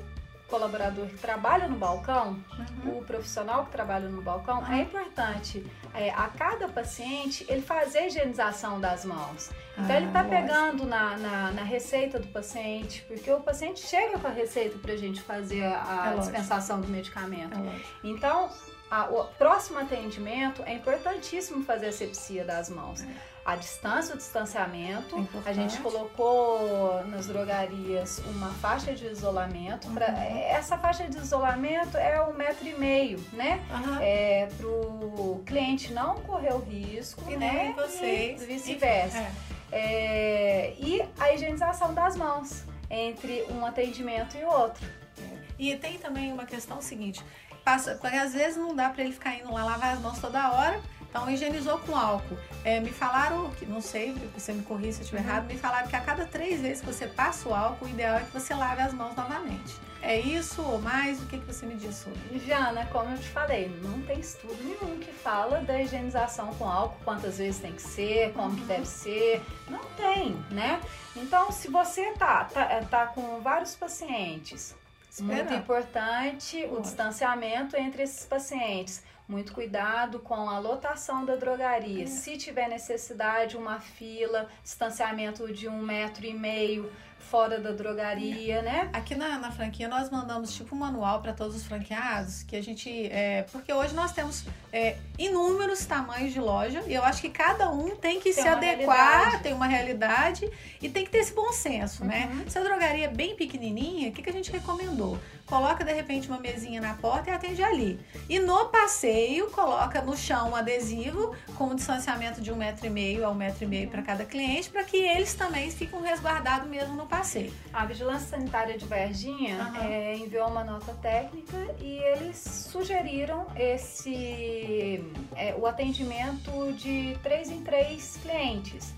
colaborador 0.48 1.06
que 1.06 1.18
trabalha 1.18 1.68
no 1.68 1.76
balcão, 1.76 2.42
uhum. 2.84 2.98
o 2.98 3.04
profissional 3.04 3.66
que 3.66 3.70
trabalha 3.70 4.08
no 4.08 4.22
balcão, 4.22 4.60
uhum. 4.60 4.72
é 4.72 4.82
importante 4.82 5.64
é, 5.94 6.10
a 6.10 6.28
cada 6.28 6.68
paciente 6.68 7.44
ele 7.48 7.60
fazer 7.62 7.98
a 7.98 8.06
higienização 8.06 8.80
das 8.80 9.04
mãos. 9.04 9.50
Então 9.74 9.94
ah, 9.94 9.96
ele 9.96 10.06
está 10.06 10.24
pegando 10.24 10.84
na, 10.84 11.16
na, 11.16 11.52
na, 11.52 11.62
receita 11.62 12.18
do 12.18 12.26
paciente, 12.28 13.04
porque 13.06 13.30
o 13.30 13.40
paciente 13.40 13.80
chega 13.80 14.18
com 14.18 14.26
a 14.26 14.30
receita 14.30 14.76
para 14.78 14.92
a 14.92 14.96
gente 14.96 15.20
fazer 15.20 15.64
a, 15.64 16.14
é 16.14 16.18
dispensação 16.18 16.80
do 16.80 16.88
medicamento. 16.88 17.56
É 17.56 17.80
então, 18.02 18.50
a, 18.90 19.04
o 19.04 19.24
próximo 19.34 19.78
atendimento 19.78 20.62
é 20.64 20.72
importantíssimo 20.72 21.62
fazer 21.62 21.88
a 21.88 21.92
sepsia 21.92 22.44
das 22.44 22.68
mãos. 22.68 23.02
É 23.02 23.37
a 23.48 23.56
distância, 23.56 24.14
o 24.14 24.18
distanciamento. 24.18 25.26
É 25.46 25.48
a 25.48 25.52
gente 25.54 25.78
colocou 25.78 27.02
nas 27.06 27.28
drogarias 27.28 28.18
uma 28.26 28.50
faixa 28.50 28.92
de 28.92 29.06
isolamento. 29.06 29.88
Pra, 29.88 30.08
uhum. 30.08 30.38
Essa 30.50 30.76
faixa 30.76 31.08
de 31.08 31.16
isolamento 31.16 31.96
é 31.96 32.22
um 32.22 32.34
metro 32.34 32.68
e 32.68 32.74
meio, 32.74 33.18
né? 33.32 33.64
Uhum. 33.70 33.98
É, 34.02 34.48
para 34.54 34.66
o 34.66 35.42
cliente 35.46 35.94
não 35.94 36.16
correr 36.16 36.52
o 36.52 36.58
risco, 36.58 37.22
e 37.26 37.38
né? 37.38 37.72
Vocês. 37.74 38.42
E 38.42 38.44
vice-versa. 38.44 39.16
É. 39.16 39.32
É, 39.72 40.74
e 40.78 41.02
a 41.18 41.32
higienização 41.32 41.94
das 41.94 42.16
mãos 42.16 42.64
entre 42.90 43.46
um 43.50 43.64
atendimento 43.64 44.36
e 44.36 44.44
outro. 44.44 44.86
É. 45.22 45.36
E 45.58 45.76
tem 45.76 45.96
também 45.96 46.30
uma 46.34 46.44
questão 46.44 46.82
seguinte, 46.82 47.24
passa, 47.64 47.94
porque 47.94 48.14
às 48.14 48.34
vezes 48.34 48.58
não 48.58 48.76
dá 48.76 48.90
para 48.90 49.02
ele 49.02 49.12
ficar 49.14 49.34
indo 49.36 49.50
lá 49.50 49.64
lavar 49.64 49.94
as 49.94 50.00
mãos 50.02 50.18
toda 50.18 50.52
hora 50.52 50.78
então, 51.08 51.28
higienizou 51.30 51.78
com 51.78 51.96
álcool. 51.96 52.36
É, 52.64 52.80
me 52.80 52.90
falaram, 52.90 53.50
que 53.52 53.64
não 53.64 53.80
sei, 53.80 54.14
você 54.34 54.52
me 54.52 54.62
corrija 54.62 54.92
se 54.92 54.98
eu 54.98 55.04
estiver 55.04 55.22
uhum. 55.22 55.28
errado, 55.28 55.46
me 55.46 55.58
falaram 55.58 55.88
que 55.88 55.96
a 55.96 56.00
cada 56.00 56.26
três 56.26 56.60
vezes 56.60 56.80
que 56.80 56.86
você 56.86 57.06
passa 57.06 57.48
o 57.48 57.54
álcool, 57.54 57.86
o 57.86 57.88
ideal 57.88 58.16
é 58.16 58.20
que 58.20 58.32
você 58.32 58.54
lave 58.54 58.82
as 58.82 58.92
mãos 58.92 59.16
novamente. 59.16 59.74
É 60.00 60.18
isso 60.18 60.62
ou 60.62 60.80
mais? 60.80 61.20
O 61.20 61.26
que, 61.26 61.38
que 61.38 61.46
você 61.46 61.66
me 61.66 61.74
diz 61.74 61.94
sobre? 61.96 62.38
Jana, 62.46 62.86
como 62.86 63.10
eu 63.10 63.18
te 63.18 63.28
falei, 63.28 63.68
não 63.82 64.00
tem 64.02 64.20
estudo 64.20 64.56
nenhum 64.62 64.98
que 64.98 65.10
fala 65.10 65.60
da 65.60 65.80
higienização 65.80 66.54
com 66.54 66.68
álcool, 66.68 66.98
quantas 67.04 67.38
vezes 67.38 67.60
tem 67.60 67.72
que 67.72 67.82
ser, 67.82 68.32
como 68.32 68.50
uhum. 68.50 68.56
que 68.56 68.64
deve 68.64 68.86
ser. 68.86 69.42
Não 69.68 69.84
tem, 69.96 70.36
né? 70.50 70.80
Então, 71.16 71.50
se 71.50 71.68
você 71.68 72.12
tá, 72.12 72.44
tá, 72.44 72.82
tá 72.88 73.06
com 73.06 73.40
vários 73.40 73.74
pacientes, 73.74 74.76
muito 75.20 75.52
importante 75.52 76.64
o 76.70 76.80
distanciamento 76.80 77.76
entre 77.76 78.04
esses 78.04 78.24
pacientes 78.24 79.02
muito 79.28 79.52
cuidado 79.52 80.18
com 80.20 80.48
a 80.48 80.58
lotação 80.58 81.24
da 81.24 81.36
drogaria. 81.36 82.04
É. 82.04 82.06
Se 82.06 82.38
tiver 82.38 82.68
necessidade, 82.68 83.56
uma 83.56 83.78
fila, 83.78 84.48
distanciamento 84.62 85.52
de 85.52 85.68
um 85.68 85.82
metro 85.82 86.24
e 86.24 86.32
meio 86.32 86.90
fora 87.18 87.60
da 87.60 87.72
drogaria, 87.72 88.62
né? 88.62 88.88
Aqui 88.92 89.14
na, 89.14 89.38
na 89.38 89.50
franquia 89.50 89.86
nós 89.86 90.08
mandamos 90.08 90.54
tipo 90.54 90.74
um 90.74 90.78
manual 90.78 91.20
para 91.20 91.34
todos 91.34 91.54
os 91.56 91.64
franqueados 91.64 92.42
que 92.42 92.56
a 92.56 92.62
gente. 92.62 93.06
É, 93.12 93.42
porque 93.52 93.70
hoje 93.72 93.94
nós 93.94 94.12
temos 94.12 94.44
é, 94.72 94.96
inúmeros 95.18 95.84
tamanhos 95.84 96.32
de 96.32 96.40
loja 96.40 96.82
e 96.86 96.94
eu 96.94 97.04
acho 97.04 97.20
que 97.20 97.28
cada 97.28 97.70
um 97.70 97.94
tem 97.96 98.18
que 98.18 98.32
tem 98.32 98.42
se 98.42 98.48
adequar, 98.48 99.18
realidade. 99.18 99.42
tem 99.42 99.52
uma 99.52 99.66
realidade 99.66 100.50
e 100.80 100.88
tem 100.88 101.04
que 101.04 101.10
ter 101.10 101.18
esse 101.18 101.34
bom 101.34 101.52
senso, 101.52 102.04
né? 102.04 102.28
uhum. 102.30 102.36
né? 102.36 102.44
Se 102.48 102.58
a 102.58 102.62
drogaria 102.62 103.04
é 103.04 103.08
bem 103.08 103.36
pequenininha, 103.36 104.08
o 104.08 104.12
que, 104.12 104.22
que 104.22 104.30
a 104.30 104.32
gente 104.32 104.50
recomendou? 104.50 105.18
Coloca 105.48 105.84
de 105.84 105.92
repente 105.92 106.28
uma 106.28 106.38
mesinha 106.38 106.80
na 106.80 106.94
porta 106.94 107.30
e 107.30 107.32
atende 107.32 107.62
ali. 107.62 107.98
E 108.28 108.38
no 108.38 108.66
passeio, 108.66 109.50
coloca 109.50 110.00
no 110.02 110.16
chão 110.16 110.50
um 110.50 110.56
adesivo 110.56 111.34
com 111.56 111.68
um 111.68 111.74
distanciamento 111.74 112.40
de 112.40 112.52
um 112.52 112.56
metro 112.56 112.86
e 112.86 112.90
meio 112.90 113.24
a 113.24 113.30
um 113.30 113.34
metro 113.34 113.64
e 113.64 113.66
meio 113.66 113.88
para 113.88 114.02
cada 114.02 114.24
cliente, 114.24 114.68
para 114.68 114.84
que 114.84 114.96
eles 114.96 115.34
também 115.34 115.70
fiquem 115.70 116.00
resguardados 116.02 116.68
mesmo 116.68 116.94
no 116.94 117.06
passeio. 117.06 117.52
A 117.72 117.84
Vigilância 117.86 118.28
Sanitária 118.28 118.76
de 118.76 118.84
Varginha 118.84 119.72
uhum. 119.74 119.82
é, 119.82 120.16
enviou 120.16 120.48
uma 120.48 120.62
nota 120.62 120.92
técnica 121.00 121.56
e 121.80 121.98
eles 121.98 122.36
sugeriram 122.36 123.46
esse 123.56 125.02
é, 125.34 125.54
o 125.56 125.66
atendimento 125.66 126.72
de 126.74 127.16
três 127.22 127.50
em 127.50 127.62
três 127.62 128.18
clientes. 128.22 128.94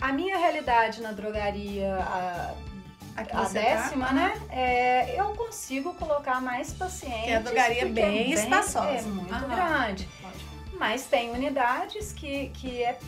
A 0.00 0.12
minha 0.12 0.38
realidade 0.38 1.02
na 1.02 1.10
drogaria, 1.10 1.96
a, 1.96 2.54
a 3.20 3.24
tá? 3.24 3.48
décima, 3.48 4.06
tá? 4.06 4.12
né? 4.12 4.42
É, 4.50 5.20
eu 5.20 5.26
consigo 5.34 5.94
colocar 5.94 6.40
mais 6.40 6.72
pacientes. 6.72 7.24
Que 7.24 7.32
a 7.32 7.40
drogaria 7.40 7.82
é 7.82 7.86
bem, 7.86 8.32
espaçosa. 8.32 8.88
É 8.88 9.02
muito 9.02 9.32
Aham. 9.34 9.48
grande. 9.48 10.08
Mas 10.78 11.06
tem 11.06 11.30
unidades 11.30 12.12
que, 12.12 12.50
que 12.50 12.82
é 12.82 12.98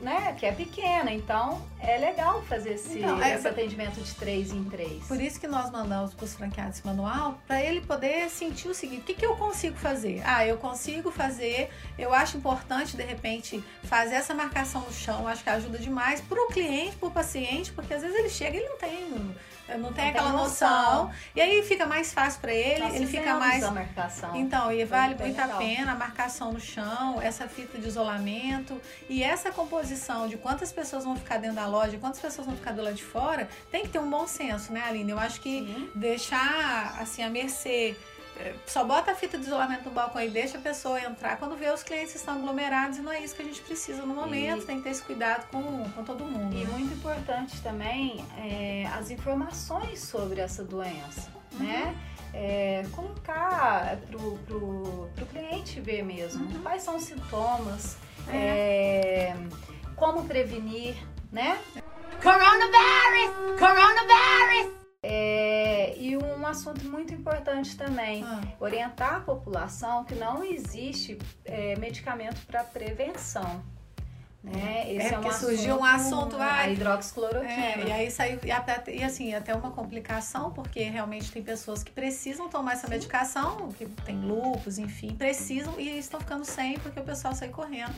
né, 0.00 0.34
que 0.38 0.46
é 0.46 0.52
pequena, 0.52 1.12
então 1.12 1.60
é 1.80 1.98
legal 1.98 2.40
fazer 2.42 2.74
esse, 2.74 2.98
Então, 2.98 3.20
é- 3.20 3.34
esse 3.34 3.48
atendimento 3.48 4.00
de 4.00 4.14
três 4.14 4.52
em 4.52 4.62
três. 4.64 5.04
Por 5.06 5.20
isso 5.20 5.40
que 5.40 5.48
nós 5.48 5.70
mandamos 5.70 6.14
para 6.14 6.24
os 6.24 6.34
franqueados 6.34 6.76
esse 6.78 6.86
manual, 6.86 7.38
para 7.46 7.60
ele 7.62 7.80
poder 7.80 8.30
sentir 8.30 8.68
o 8.68 8.74
seguinte: 8.74 9.00
o 9.00 9.04
que, 9.04 9.14
que 9.14 9.26
eu 9.26 9.36
consigo 9.36 9.76
fazer? 9.76 10.22
Ah, 10.24 10.46
eu 10.46 10.56
consigo 10.56 11.10
fazer, 11.10 11.70
eu 11.98 12.14
acho 12.14 12.36
importante, 12.36 12.96
de 12.96 13.02
repente, 13.02 13.62
fazer 13.84 14.14
essa 14.14 14.34
marcação 14.34 14.82
no 14.82 14.92
chão, 14.92 15.26
acho 15.26 15.42
que 15.42 15.50
ajuda 15.50 15.78
demais 15.78 16.20
para 16.20 16.40
o 16.40 16.46
cliente, 16.46 16.96
para 16.96 17.08
o 17.08 17.10
paciente, 17.10 17.72
porque 17.72 17.92
às 17.92 18.02
vezes 18.02 18.16
ele 18.16 18.30
chega 18.30 18.56
e 18.56 18.60
ele 18.60 18.68
não 18.68 18.78
tem. 18.78 19.34
Não 19.68 19.74
tem 19.74 19.80
Não 19.82 19.92
tem 19.92 20.08
aquela 20.08 20.32
noção. 20.32 21.04
noção. 21.04 21.10
E 21.36 21.40
aí 21.40 21.62
fica 21.62 21.86
mais 21.86 22.12
fácil 22.12 22.40
para 22.40 22.52
ele, 22.52 22.80
Nós 22.80 22.94
ele 22.94 23.06
fica 23.06 23.18
fizemos 23.22 23.38
mais. 23.40 23.64
a 23.64 23.70
marcação. 23.70 24.36
Então, 24.36 24.72
e 24.72 24.84
vale 24.84 25.14
bem 25.14 25.28
muito 25.28 25.40
a 25.40 25.48
pena 25.48 25.92
a 25.92 25.94
marcação 25.94 26.52
no 26.52 26.60
chão, 26.60 27.20
essa 27.20 27.46
fita 27.48 27.78
de 27.78 27.86
isolamento 27.86 28.80
e 29.08 29.22
essa 29.22 29.50
composição 29.52 30.26
de 30.26 30.36
quantas 30.36 30.72
pessoas 30.72 31.04
vão 31.04 31.16
ficar 31.16 31.38
dentro 31.38 31.56
da 31.56 31.66
loja, 31.66 31.98
quantas 31.98 32.20
pessoas 32.20 32.46
vão 32.46 32.56
ficar 32.56 32.72
do 32.72 32.82
lado 32.82 32.94
de 32.94 33.04
fora, 33.04 33.48
tem 33.70 33.82
que 33.82 33.88
ter 33.88 33.98
um 33.98 34.08
bom 34.08 34.26
senso, 34.26 34.72
né, 34.72 34.82
Aline? 34.86 35.10
Eu 35.10 35.18
acho 35.18 35.40
que 35.40 35.60
Sim. 35.60 35.90
deixar 35.94 36.96
assim 37.00 37.22
a 37.22 37.30
mercê. 37.30 37.96
Só 38.66 38.84
bota 38.84 39.12
a 39.12 39.14
fita 39.14 39.36
de 39.38 39.44
isolamento 39.44 39.84
no 39.84 39.90
balcão 39.90 40.20
e 40.22 40.28
deixa 40.28 40.58
a 40.58 40.60
pessoa 40.60 41.00
entrar 41.00 41.36
quando 41.38 41.56
vê 41.56 41.70
os 41.70 41.82
clientes 41.82 42.14
estão 42.14 42.34
aglomerados 42.34 42.98
e 42.98 43.00
não 43.00 43.10
é 43.12 43.20
isso 43.20 43.34
que 43.34 43.42
a 43.42 43.44
gente 43.44 43.60
precisa 43.62 44.02
no 44.02 44.14
momento. 44.14 44.62
E- 44.62 44.66
Tem 44.66 44.76
que 44.78 44.82
ter 44.84 44.90
esse 44.90 45.02
cuidado 45.02 45.46
com, 45.50 45.88
com 45.90 46.04
todo 46.04 46.24
mundo. 46.24 46.54
E 46.56 46.64
né? 46.64 46.70
muito 46.72 46.92
importante 46.94 47.60
também 47.62 48.24
é, 48.38 48.86
as 48.98 49.10
informações 49.10 50.00
sobre 50.00 50.40
essa 50.40 50.62
doença, 50.64 51.30
Uhum. 51.52 51.58
né? 51.66 51.96
É, 52.34 52.84
colocar 52.92 53.96
pro, 54.10 54.36
pro, 54.46 55.08
pro 55.14 55.26
cliente 55.26 55.80
ver 55.80 56.02
mesmo 56.02 56.44
Uhum. 56.44 56.62
quais 56.62 56.82
são 56.82 56.96
os 56.96 57.04
sintomas, 57.04 57.96
é, 58.30 59.34
como 59.96 60.24
prevenir, 60.24 60.94
né? 61.32 61.58
Coronavirus! 62.22 63.58
Coronavirus! 63.58 64.77
É, 65.00 65.96
e 65.96 66.16
um 66.16 66.44
assunto 66.44 66.84
muito 66.84 67.14
importante 67.14 67.76
também, 67.76 68.24
Ah, 68.24 68.40
orientar 68.58 69.14
a 69.16 69.20
população 69.20 70.04
que 70.04 70.14
não 70.14 70.42
existe 70.42 71.16
é, 71.44 71.76
medicamento 71.76 72.44
para 72.46 72.64
prevenção. 72.64 73.62
Né? 74.42 74.92
Esse 74.92 75.08
É, 75.08 75.12
porque 75.12 75.32
surgiu 75.32 75.76
um 75.78 75.84
assunto, 75.84 76.36
a 76.36 76.68
hidroxicloroquina. 76.68 77.52
É, 77.52 77.84
e 77.86 77.92
aí 77.92 78.10
saiu, 78.10 78.40
e, 78.42 78.50
até, 78.50 78.82
e 78.92 79.02
assim, 79.04 79.34
até 79.34 79.54
uma 79.54 79.70
complicação, 79.70 80.52
porque 80.52 80.82
realmente 80.84 81.30
tem 81.30 81.42
pessoas 81.42 81.82
que 81.82 81.90
precisam 81.90 82.48
tomar 82.48 82.72
essa 82.72 82.88
medicação, 82.88 83.70
que 83.72 83.86
tem 83.86 84.20
lupus, 84.20 84.78
enfim, 84.78 85.14
precisam 85.14 85.78
e 85.78 85.98
estão 85.98 86.18
ficando 86.20 86.44
sem 86.44 86.78
porque 86.78 86.98
o 86.98 87.04
pessoal 87.04 87.34
sai 87.34 87.48
correndo. 87.48 87.94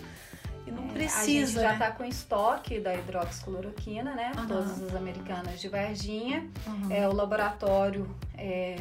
Não 0.70 0.78
É, 0.78 0.84
a 0.84 0.88
gente 0.88 0.92
precisa, 0.92 1.60
já 1.62 1.68
né? 1.68 1.72
está 1.74 1.90
com 1.92 2.04
estoque 2.04 2.80
da 2.80 2.94
hidroxicloroquina, 2.94 4.14
né? 4.14 4.32
Aham. 4.36 4.46
Todas 4.46 4.82
as 4.82 4.94
americanas 4.94 5.60
de 5.60 5.68
Varginha. 5.68 6.46
Uhum. 6.66 6.90
É, 6.90 7.08
o 7.08 7.12
laboratório, 7.12 8.08
é, 8.36 8.74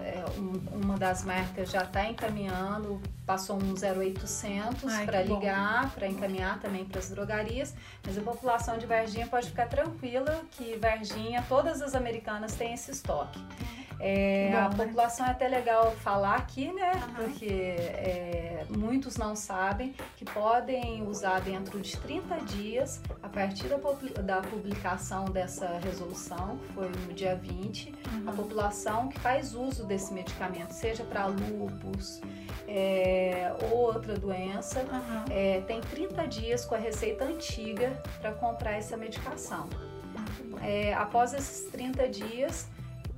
é, 0.00 0.24
um- 0.38 0.82
uma 0.84 0.96
das 0.96 1.24
marcas 1.24 1.70
já 1.70 1.82
está 1.82 2.06
encaminhando, 2.06 3.00
passou 3.28 3.56
um 3.56 3.74
0800 3.74 4.90
Ai, 4.90 5.04
para 5.04 5.20
ligar, 5.22 5.90
para 5.94 6.06
encaminhar 6.08 6.58
também 6.60 6.86
para 6.86 6.98
as 6.98 7.10
drogarias. 7.10 7.74
Mas 8.04 8.16
a 8.16 8.22
população 8.22 8.78
de 8.78 8.86
Varginha 8.86 9.26
pode 9.26 9.48
ficar 9.48 9.68
tranquila 9.68 10.40
que 10.52 10.76
Varginha, 10.78 11.44
todas 11.46 11.82
as 11.82 11.94
americanas 11.94 12.54
têm 12.54 12.72
esse 12.72 12.90
estoque. 12.90 13.38
É, 14.00 14.50
Bom, 14.52 14.58
a 14.58 14.68
né? 14.68 14.76
população 14.86 15.26
é 15.26 15.30
até 15.30 15.48
legal 15.48 15.90
falar 15.96 16.36
aqui, 16.36 16.72
né? 16.72 16.92
Aham. 16.94 17.14
Porque 17.16 17.46
é, 17.50 18.64
muitos 18.70 19.16
não 19.16 19.34
sabem 19.34 19.92
que 20.16 20.24
podem 20.24 21.02
usar 21.02 21.40
dentro 21.40 21.80
de 21.80 21.96
30 21.96 22.36
dias, 22.44 23.00
a 23.22 23.28
partir 23.28 23.64
da, 23.66 23.76
publi- 23.76 24.14
da 24.22 24.40
publicação 24.40 25.24
dessa 25.26 25.66
resolução, 25.82 26.58
que 26.58 26.72
foi 26.74 26.88
no 26.88 27.12
dia 27.12 27.34
20, 27.34 27.92
a 28.24 28.30
Uhum. 28.30 28.36
população 28.36 29.08
que 29.08 29.18
faz 29.18 29.52
uso 29.52 29.84
desse 29.84 30.14
medicamento, 30.14 30.70
seja 30.72 31.02
para 31.02 31.26
lupus 31.26 32.20
é, 32.70 33.17
ou 33.72 33.78
outra 33.78 34.14
doença, 34.18 34.80
Uhum. 34.80 35.24
é, 35.30 35.60
tem 35.66 35.80
30 35.80 36.26
dias 36.26 36.64
com 36.64 36.74
a 36.74 36.78
receita 36.78 37.24
antiga 37.24 38.00
para 38.20 38.32
comprar 38.32 38.72
essa 38.72 38.96
medicação. 38.96 39.68
É, 40.62 40.92
após 40.94 41.32
esses 41.34 41.70
30 41.70 42.08
dias, 42.08 42.66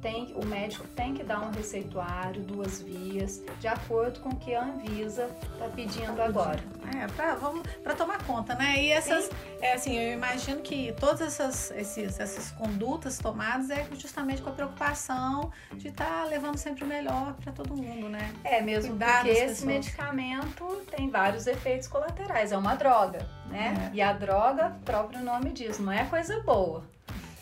tem, 0.00 0.32
o 0.34 0.44
médico 0.44 0.86
tem 0.88 1.14
que 1.14 1.22
dar 1.22 1.40
um 1.40 1.50
receituário, 1.50 2.42
duas 2.42 2.80
vias, 2.80 3.42
de 3.58 3.68
acordo 3.68 4.20
com 4.20 4.30
o 4.30 4.36
que 4.36 4.54
a 4.54 4.62
Anvisa 4.62 5.30
está 5.52 5.68
pedindo 5.68 6.20
agora. 6.20 6.60
É, 6.96 7.06
pra 7.82 7.94
tomar 7.94 8.22
conta, 8.24 8.54
né? 8.54 8.82
E 8.82 8.90
essas, 8.90 9.30
é 9.60 9.74
assim, 9.74 9.96
eu 9.96 10.12
imagino 10.12 10.60
que 10.60 10.92
todas 10.98 11.20
essas, 11.20 11.70
esses, 11.72 12.18
essas 12.18 12.50
condutas 12.52 13.18
tomadas 13.18 13.70
é 13.70 13.86
justamente 13.94 14.42
com 14.42 14.50
a 14.50 14.52
preocupação 14.52 15.52
de 15.74 15.88
estar 15.88 16.24
levando 16.26 16.56
sempre 16.56 16.84
o 16.84 16.86
melhor 16.86 17.34
para 17.34 17.52
todo 17.52 17.76
mundo, 17.76 18.08
né? 18.08 18.32
É, 18.42 18.60
mesmo 18.60 18.90
Cuidar 18.90 19.22
porque 19.22 19.30
esse 19.30 19.46
pessoas. 19.46 19.64
medicamento 19.64 20.82
tem 20.90 21.08
vários 21.10 21.46
efeitos 21.46 21.88
colaterais, 21.88 22.52
é 22.52 22.56
uma 22.58 22.74
droga, 22.74 23.28
né? 23.46 23.90
É. 23.92 23.96
E 23.96 24.02
a 24.02 24.12
droga, 24.12 24.76
o 24.80 24.84
próprio 24.84 25.20
nome 25.22 25.50
diz, 25.50 25.78
não 25.78 25.92
é 25.92 26.04
coisa 26.04 26.40
boa. 26.40 26.84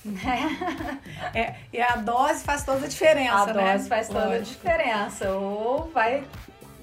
Né? 0.05 0.99
É, 1.35 1.57
e 1.73 1.81
a 1.81 1.97
dose 1.97 2.43
faz 2.45 2.65
toda 2.65 2.87
a 2.87 2.89
diferença, 2.89 3.51
a 3.51 3.53
né? 3.53 3.73
dose 3.73 3.89
faz 3.89 4.09
toda 4.09 4.23
a 4.23 4.27
Lógico. 4.29 4.45
diferença. 4.47 5.31
Ou 5.33 5.91
vai 5.93 6.25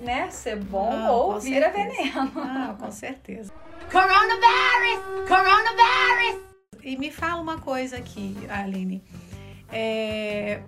né, 0.01 0.29
ser 0.29 0.57
bom 0.57 0.91
Não, 0.91 1.13
ou 1.13 1.39
vira 1.39 1.71
certeza. 1.71 2.03
veneno. 2.03 2.31
Ah, 2.37 2.75
com 2.77 2.91
certeza. 2.91 3.51
Coronavirus! 3.91 5.27
Coronavirus! 5.27 6.41
E 6.83 6.97
me 6.97 7.11
fala 7.11 7.41
uma 7.41 7.57
coisa 7.59 7.97
aqui, 7.97 8.35
Aline. 8.49 9.03
É, 9.71 10.61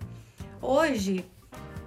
hoje, 0.61 1.29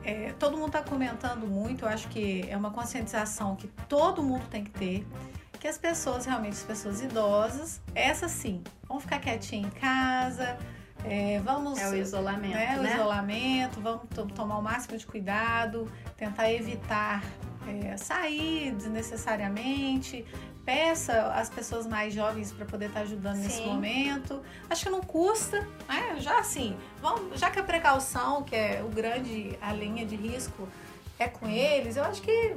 é, 0.04 0.32
todo 0.38 0.56
mundo 0.56 0.68
está 0.68 0.82
comentando 0.82 1.46
muito, 1.46 1.84
eu 1.84 1.88
acho 1.88 2.08
que 2.08 2.44
é 2.48 2.56
uma 2.56 2.70
conscientização 2.70 3.56
que 3.56 3.66
todo 3.88 4.22
mundo 4.22 4.46
tem 4.48 4.64
que 4.64 4.70
ter, 4.70 5.06
que 5.60 5.68
as 5.68 5.76
pessoas, 5.76 6.24
realmente, 6.24 6.54
as 6.54 6.62
pessoas 6.62 7.02
idosas, 7.02 7.80
essas 7.94 8.30
sim, 8.30 8.62
vão 8.88 8.98
ficar 8.98 9.20
quietinhas 9.20 9.66
em 9.66 9.78
casa, 9.78 10.58
é, 11.04 11.38
vamos... 11.44 11.78
É 11.78 11.88
o 11.88 11.94
isolamento, 11.94 12.54
né, 12.54 12.78
o 12.78 12.82
né? 12.82 12.94
isolamento, 12.94 13.80
vamos 13.80 14.02
to- 14.14 14.26
tomar 14.26 14.58
o 14.58 14.62
máximo 14.62 14.96
de 14.96 15.06
cuidado, 15.06 15.90
tentar 16.16 16.50
evitar 16.50 17.22
é, 17.68 17.96
sair 17.98 18.72
desnecessariamente. 18.74 20.24
Peça 20.64 21.32
às 21.32 21.48
pessoas 21.48 21.86
mais 21.86 22.12
jovens 22.14 22.52
para 22.52 22.64
poder 22.64 22.86
estar 22.86 23.00
ajudando 23.00 23.36
nesse 23.38 23.58
Sim. 23.58 23.66
momento. 23.66 24.42
Acho 24.68 24.84
que 24.84 24.90
não 24.90 25.00
custa, 25.00 25.66
né? 25.88 26.16
Já 26.18 26.38
assim, 26.38 26.76
vamos, 27.00 27.40
já 27.40 27.50
que 27.50 27.58
a 27.58 27.62
precaução, 27.62 28.42
que 28.42 28.54
é 28.54 28.82
o 28.84 28.88
grande, 28.88 29.58
a 29.60 29.72
linha 29.72 30.06
de 30.06 30.16
risco, 30.16 30.68
é 31.18 31.28
com 31.28 31.48
eles, 31.48 31.96
eu 31.96 32.04
acho 32.04 32.22
que 32.22 32.56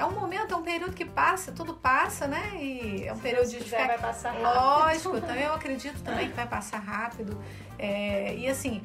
é 0.00 0.04
um 0.06 0.12
momento, 0.12 0.54
é 0.54 0.56
um 0.56 0.62
período 0.62 0.94
que 0.94 1.04
passa, 1.04 1.52
tudo 1.52 1.74
passa, 1.74 2.26
né? 2.26 2.56
E 2.56 3.04
é 3.06 3.12
um 3.12 3.18
período 3.18 3.44
Se 3.44 3.58
de 3.58 3.64
quiser, 3.64 3.86
vai 3.86 3.98
passar 3.98 4.30
rápido. 4.30 4.54
Lógico, 4.54 5.20
também 5.28 5.44
eu 5.44 5.52
acredito 5.52 6.02
também 6.02 6.30
que 6.30 6.34
vai 6.34 6.46
passar 6.46 6.78
rápido. 6.78 7.38
É, 7.78 8.34
e 8.34 8.48
assim, 8.48 8.82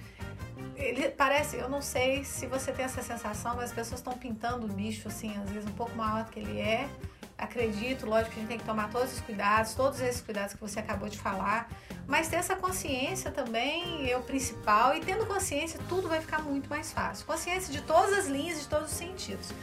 ele 0.76 1.10
parece, 1.10 1.56
eu 1.56 1.70
não 1.70 1.82
sei 1.82 2.26
se 2.26 2.48
você 2.48 2.74
tem 2.74 2.84
essa 2.84 3.02
sensação, 3.02 3.56
mas 3.56 3.66
as 3.66 3.72
pessoas 3.72 4.02
estão 4.02 4.12
pintando 4.12 4.66
o 4.66 4.70
bicho 4.70 5.08
assim, 5.08 5.34
às 5.42 5.50
vezes 5.50 5.70
um 5.70 5.74
pouco 5.74 5.96
maior 5.96 6.26
do 6.26 6.32
que 6.32 6.40
ele 6.40 6.60
é. 6.60 6.90
Acredito, 7.38 8.06
lógico 8.06 8.32
que 8.32 8.38
a 8.38 8.42
gente 8.42 8.50
tem 8.50 8.58
que 8.58 8.66
tomar 8.66 8.90
todos 8.90 9.14
os 9.14 9.22
cuidados, 9.22 9.74
todos 9.74 10.02
esses 10.02 10.22
cuidados 10.22 10.54
que 10.54 10.60
você 10.60 10.80
acabou 10.80 11.08
de 11.08 11.18
falar, 11.18 11.70
mas 12.06 12.28
ter 12.28 12.38
essa 12.38 12.58
consciência 12.58 13.32
também 13.32 14.10
é 14.10 14.18
o 14.18 14.22
principal 14.22 14.96
e 14.96 15.00
tendo 15.00 15.26
consciência 15.26 15.80
tudo 15.88 16.10
vai 16.10 16.20
ficar 16.20 16.42
muito 16.42 16.70
mais 16.70 16.92
fácil. 16.92 17.26
Consciência 17.26 17.72
de 17.72 17.82
todas 17.82 18.14
as 18.20 18.28
linhas, 18.28 18.62
de 18.62 18.68
todos 18.68 18.92
os 18.92 18.98
sentidos. 18.98 19.54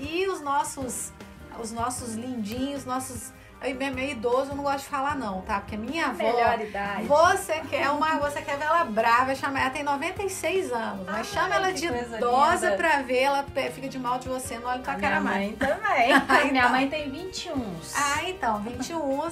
E 0.00 0.26
os 0.28 0.40
nossos, 0.40 1.12
os 1.60 1.70
nossos 1.70 2.14
lindinhos, 2.14 2.84
nossos 2.84 3.32
Aí, 3.62 3.74
meio 3.74 4.12
idoso, 4.12 4.52
eu 4.52 4.56
não 4.56 4.64
gosto 4.64 4.84
de 4.84 4.84
falar 4.86 5.14
não, 5.16 5.42
tá? 5.42 5.60
Porque 5.60 5.76
minha 5.76 6.06
avó, 6.06 6.16
Melhor 6.16 6.58
idade. 6.62 7.04
você 7.04 7.60
quer 7.68 7.90
uma, 7.90 8.18
você 8.18 8.40
quer 8.40 8.56
ver 8.56 8.64
ela 8.64 8.84
brava, 8.84 9.34
chama 9.34 9.60
ela 9.60 9.68
tem 9.68 9.82
96 9.82 10.72
anos, 10.72 11.04
mas 11.04 11.16
Ai, 11.16 11.24
chama 11.24 11.54
ela 11.56 11.70
de 11.70 11.84
idosa 11.84 12.70
linda. 12.70 12.76
pra 12.78 13.02
ver, 13.02 13.18
ela 13.18 13.44
fica 13.74 13.86
de 13.86 13.98
mal 13.98 14.18
de 14.18 14.28
você, 14.30 14.58
não 14.58 14.70
olha 14.70 14.80
tua 14.80 14.94
A 14.94 14.98
cara 14.98 15.20
mais. 15.20 15.36
mãe 15.36 15.56
também. 15.56 16.10
minha 16.50 16.68
mãe 16.70 16.88
tem 16.88 17.10
21. 17.10 17.52
Ah, 17.94 18.24
então, 18.30 18.62
21. 18.62 19.28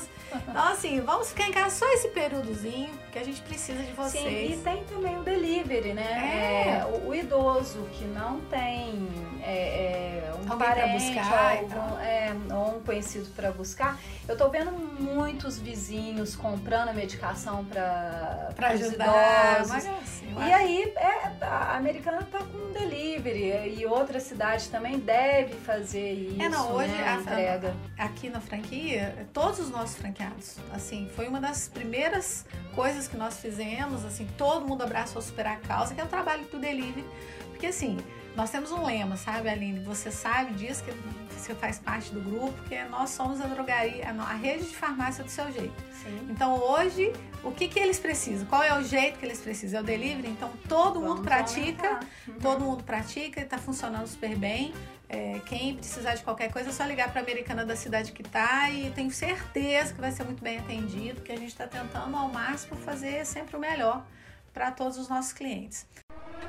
Então, 0.46 0.62
assim, 0.68 1.00
vamos 1.00 1.30
ficar 1.30 1.48
em 1.48 1.52
casa 1.52 1.74
só 1.76 1.86
esse 1.94 2.08
períodozinho, 2.08 2.90
que 3.18 3.22
a 3.22 3.24
gente 3.24 3.42
precisa 3.42 3.78
de 3.82 3.88
Sim, 3.88 3.94
vocês. 3.94 4.60
e 4.60 4.62
tem 4.62 4.84
também 4.84 5.18
o 5.18 5.22
delivery, 5.22 5.92
né? 5.92 6.02
É. 6.02 6.68
É, 6.78 6.84
o, 6.86 7.08
o 7.08 7.14
idoso 7.14 7.86
que 7.92 8.04
não 8.04 8.40
tem 8.42 9.08
é, 9.42 10.22
é, 10.28 10.32
um 10.34 10.52
Alguém 10.52 10.68
parente 10.68 10.92
buscar 11.14 11.54
ou, 11.54 11.58
algum- 11.60 11.98
é, 11.98 12.32
ou 12.50 12.76
um 12.76 12.80
conhecido 12.82 13.28
para 13.34 13.50
buscar, 13.50 13.98
Eu 14.28 14.36
tô 14.36 14.48
vendo 14.50 14.70
muitos 14.72 15.58
vizinhos 15.58 16.36
comprando 16.36 16.88
a 16.90 16.92
medicação 16.92 17.64
para 17.64 18.50
ajudar. 18.68 19.60
idosos. 19.60 19.72
Mas, 19.72 19.86
assim, 19.86 20.32
eu 20.32 20.42
E 20.42 20.52
aí, 20.52 20.92
é, 20.96 21.44
a 21.44 21.76
americana 21.76 22.22
tá 22.30 22.38
com 22.38 22.72
delivery 22.72 23.74
e 23.78 23.86
outras 23.86 24.22
cidades 24.24 24.68
também 24.68 24.98
devem 24.98 25.54
fazer 25.58 26.12
isso, 26.12 26.42
É, 26.42 26.48
não, 26.48 26.72
hoje 26.72 26.92
né, 26.92 27.08
a 27.08 27.14
entrega. 27.14 27.74
aqui 27.96 28.28
na 28.28 28.40
franquia, 28.40 29.26
todos 29.32 29.58
os 29.58 29.70
nossos 29.70 29.96
franqueados, 29.96 30.56
assim, 30.72 31.08
foi 31.16 31.26
uma 31.26 31.40
das 31.40 31.68
primeiras 31.68 32.44
coisas 32.74 33.07
que 33.08 33.16
nós 33.16 33.40
fizemos, 33.40 34.04
assim, 34.04 34.26
todo 34.36 34.66
mundo 34.66 34.82
abraçou 34.82 35.20
super 35.20 35.46
a 35.46 35.56
causa, 35.56 35.94
que 35.94 36.00
é 36.00 36.04
o 36.04 36.08
trabalho 36.08 36.44
do 36.46 36.58
delivery, 36.58 37.04
porque 37.50 37.66
assim, 37.66 37.98
nós 38.36 38.50
temos 38.50 38.70
um 38.70 38.84
lema, 38.84 39.16
sabe, 39.16 39.48
Aline? 39.48 39.80
Você 39.80 40.12
sabe 40.12 40.54
disso, 40.54 40.84
que 40.84 40.92
você 41.32 41.54
faz 41.56 41.78
parte 41.78 42.12
do 42.12 42.20
grupo, 42.20 42.54
que 42.68 42.80
nós 42.84 43.10
somos 43.10 43.40
a 43.40 43.46
drogaria, 43.46 44.08
a 44.08 44.34
rede 44.34 44.64
de 44.64 44.76
farmácia 44.76 45.24
do 45.24 45.30
seu 45.30 45.50
jeito. 45.50 45.74
Sim. 45.92 46.28
Então 46.30 46.54
hoje, 46.54 47.12
o 47.42 47.50
que, 47.50 47.66
que 47.66 47.80
eles 47.80 47.98
precisam? 47.98 48.46
Qual 48.46 48.62
é 48.62 48.78
o 48.78 48.82
jeito 48.84 49.18
que 49.18 49.26
eles 49.26 49.40
precisam? 49.40 49.80
É 49.80 49.82
o 49.82 49.84
delivery? 49.86 50.28
Então 50.28 50.50
todo 50.68 51.00
mundo 51.00 51.16
Vamos 51.16 51.22
pratica, 51.26 51.88
aumentar. 51.88 52.06
Uhum. 52.28 52.34
todo 52.40 52.60
mundo 52.64 52.84
pratica 52.84 53.40
e 53.40 53.44
tá 53.44 53.58
funcionando 53.58 54.06
super 54.06 54.36
bem. 54.36 54.72
É, 55.08 55.40
quem 55.46 55.74
precisar 55.74 56.14
de 56.14 56.22
qualquer 56.22 56.52
coisa 56.52 56.68
é 56.68 56.72
só 56.72 56.84
ligar 56.84 57.10
para 57.10 57.20
a 57.20 57.24
americana 57.24 57.64
da 57.64 57.74
cidade 57.74 58.12
que 58.12 58.22
tá 58.22 58.70
e 58.70 58.90
tenho 58.90 59.10
certeza 59.10 59.94
que 59.94 60.00
vai 60.00 60.12
ser 60.12 60.24
muito 60.24 60.42
bem 60.42 60.58
atendido, 60.58 61.16
porque 61.16 61.32
a 61.32 61.36
gente 61.36 61.48
está 61.48 61.66
tentando 61.66 62.14
ao 62.14 62.28
máximo 62.28 62.76
fazer 62.76 63.24
sempre 63.24 63.56
o 63.56 63.58
melhor 63.58 64.04
para 64.52 64.70
todos 64.70 64.98
os 64.98 65.08
nossos 65.08 65.32
clientes. 65.32 65.86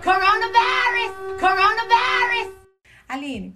Coronavirus! 0.04 1.40
Coronavirus! 1.40 2.54
Aline, 3.08 3.56